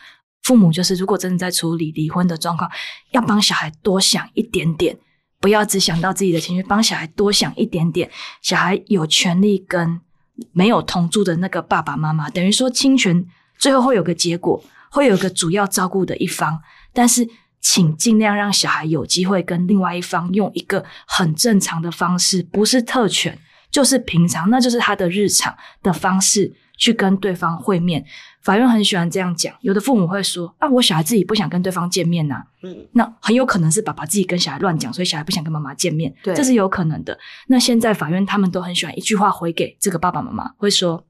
[0.45, 2.71] 父母就是，如果真的在处理离婚的状况，
[3.11, 4.97] 要帮小孩多想一点点，
[5.41, 8.11] 不要只想到自己的情绪，帮小孩多想一点点。
[8.41, 10.01] 小孩有权利跟
[10.53, 13.27] 没有同住的那个爸爸妈妈，等于说侵权，
[13.59, 16.59] 最后会有个结果，会有个主要照顾的一方，
[16.95, 17.29] 但是
[17.61, 23.39] 请尽量让小孩有机会跟另外一方用一个很正常的方式，不是特权，
[23.71, 28.05] 就是平常，那就是他的日常的方式去跟对方会面。
[28.41, 37.19] 法院很喜欢这样讲，有的父母会说啊，我小孩自己不想跟对方见面呐、嗯，那很有可能是爸爸自己跟小孩乱讲，所以小孩不想跟妈妈见面，对这是有可能的。
[37.49, 41.05] 那现在法院他们都很喜欢一句话回给这个爸爸妈妈，会说：“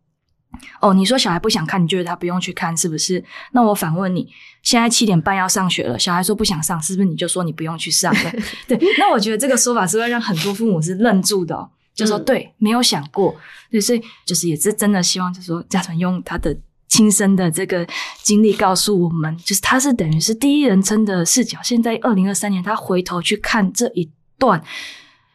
[0.81, 3.23] 哦，你说小孩不想看，你觉得他不用去看，是不是？
[3.53, 4.29] 那我反问你，
[4.63, 8.33] 现在七点半要上学了，小孩说不想上，是不是你就说你不用去上了？
[8.67, 13.37] 对，那我觉得这个说法是会让很多父母是愣住的、哦，就说、嗯对，没有想过，
[13.71, 16.57] 对，所以就是也是真的希望，就是说嘉纯用他的。
[16.91, 17.87] 亲身的这个
[18.23, 21.59] 经历告诉我们，就是他是等于是第一人称的视角。
[21.63, 24.61] 现在二零二三年，他回头去看这一段，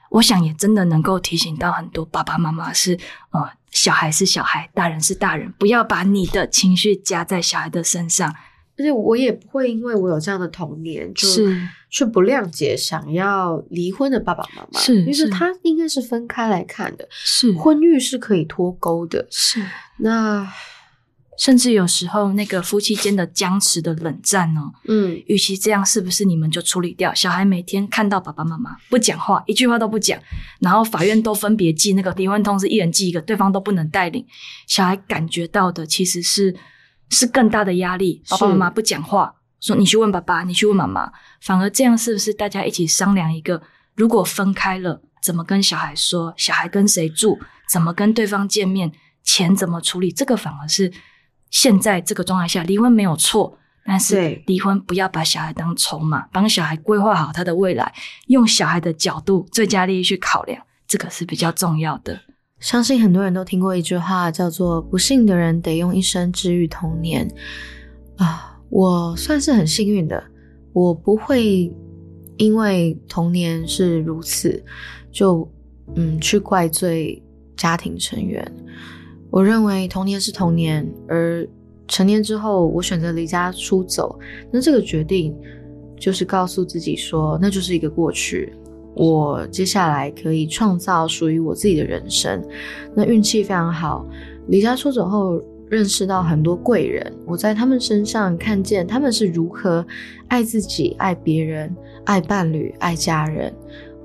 [0.10, 2.98] 我想也真的能够提醒到很多爸爸妈妈是
[3.30, 8.34] 呃，小孩是小孩，大人是大人，不要把你的情绪加在小孩的身上。
[8.76, 11.56] 而且我也不会因为我有这样的童年，就是
[11.92, 19.28] 去不谅解想要离婚的爸爸妈妈，是就是他应该是分开来看的，是婚育是可以脱钩的。
[19.30, 19.64] 是，
[19.98, 20.52] 那
[21.38, 27.14] 甚至有时候那个夫妻间的僵持的冷战哦，嗯，与其这样，是不是你们就处理掉？
[27.14, 30.20] 小孩每天看到爸爸妈妈不讲话，一句话都不讲，
[30.60, 34.26] 然后法院都分别寄那个离婚通知，一人寄一个，对方都不能带领，
[34.68, 36.56] 小孩感觉到的其实是
[37.10, 38.22] 是更大的压力。
[38.30, 41.12] 爸爸妈妈不讲话，说你去问爸爸，你去问妈妈，
[41.42, 43.62] 反而这样是不是大家一起商量一个，
[43.96, 46.34] 如果分开了，怎么跟小孩说？
[46.38, 47.40] 小孩跟谁住？
[47.72, 48.92] 怎么跟对方见面？
[49.24, 50.12] 钱怎么处理？
[50.12, 50.92] 这个反而是
[51.54, 57.94] 现在这个状态下，离婚没有错，但是对离婚不要把小孩当筹码，帮小孩规划好他的未来，
[58.26, 62.20] 用小孩的角度、最佳利益去考量，这个是比较重要的。
[62.60, 67.32] 相信很多人都听过一句话，叫做“不幸的人得用一生治愈童年”。
[68.18, 70.24] 啊，我算是很幸运的，
[70.74, 71.72] 我不会
[72.38, 74.66] 因为童年是如此，
[75.12, 75.48] 就
[75.96, 77.22] 嗯去怪罪
[77.56, 78.44] 家庭成员。
[79.34, 81.44] 我认为童年是童年，而
[81.88, 84.20] 成年之后我选择离家出走，
[84.52, 85.36] 那这个决定
[85.98, 88.54] 就是告诉自己说，那就是一个过去。
[88.94, 92.48] 我接下来可以创造属于我自己的人生。
[92.96, 94.06] 那运气非常好，
[94.50, 99.84] 离家出走后认识到很多贵人，我在他们身上看见他们是如何
[100.28, 101.76] 爱自己、爱别人、
[102.06, 103.52] 爱伴侣、爱家人。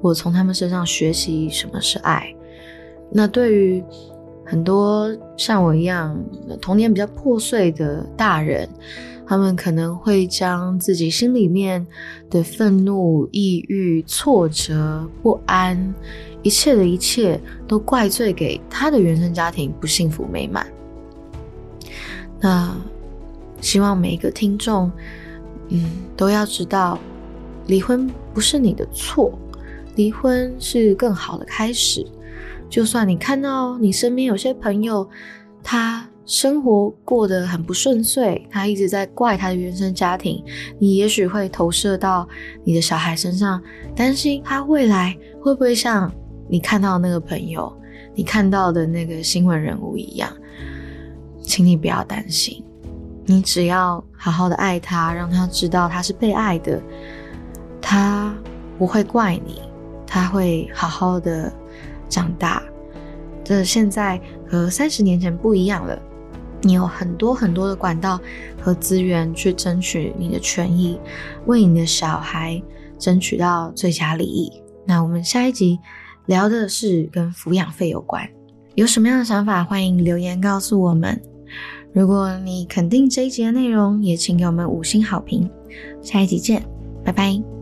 [0.01, 2.35] 我从他们身上学习什么是爱。
[3.13, 3.85] 那对于
[4.49, 6.19] 很多像我一样
[6.61, 8.69] 童年比较破碎的大人。
[9.31, 11.87] 他们可能会将自己心里面
[12.31, 15.95] 的愤怒、抑郁、挫折、不安，
[16.43, 20.67] 一切的一切都怪罪给他的原生家庭不幸福美满。
[22.41, 22.75] 那
[23.61, 24.91] 希望每一个听众，
[25.69, 25.85] 嗯，
[26.17, 26.99] 都要知道，
[27.67, 29.39] 离婚不是你的错，
[29.97, 32.03] 离婚是更好的开始。
[32.69, 35.09] 就算你看到你身边有些朋友，
[35.63, 36.09] 他。
[36.29, 40.45] 生活过得很不顺遂，他一直在怪他的原生家庭。
[40.79, 42.29] 你也许会投射到
[42.65, 43.59] 你的小孩身上，
[43.97, 46.13] 担心他未来会不会像
[46.47, 47.75] 你看到那个朋友、
[48.15, 50.31] 你看到的那个新闻人物一样。
[51.41, 52.63] 请你不要担心，
[53.25, 56.79] 你只要好好的爱他，让他知道他是被爱的，
[57.81, 58.37] 他
[58.77, 59.63] 不会怪你，
[60.07, 61.51] 他会好好的
[62.09, 62.63] 长大。
[63.45, 65.99] 这现在和三十年前不一样了。
[66.61, 68.21] 你有很多很多的管道
[68.61, 70.99] 和资源去争取你的权益，
[71.47, 72.61] 为你的小孩
[72.99, 74.51] 争取到最佳利益。
[74.85, 75.79] 那我们下一集
[76.27, 78.29] 聊的是跟抚养费有关，
[78.75, 81.21] 有什么样的想法，欢迎留言告诉我们。
[81.93, 85.49] 如果你肯定这一集的内容，也请给我们五星好评。
[86.03, 86.63] 下一集见，
[87.05, 87.58] 拜拜。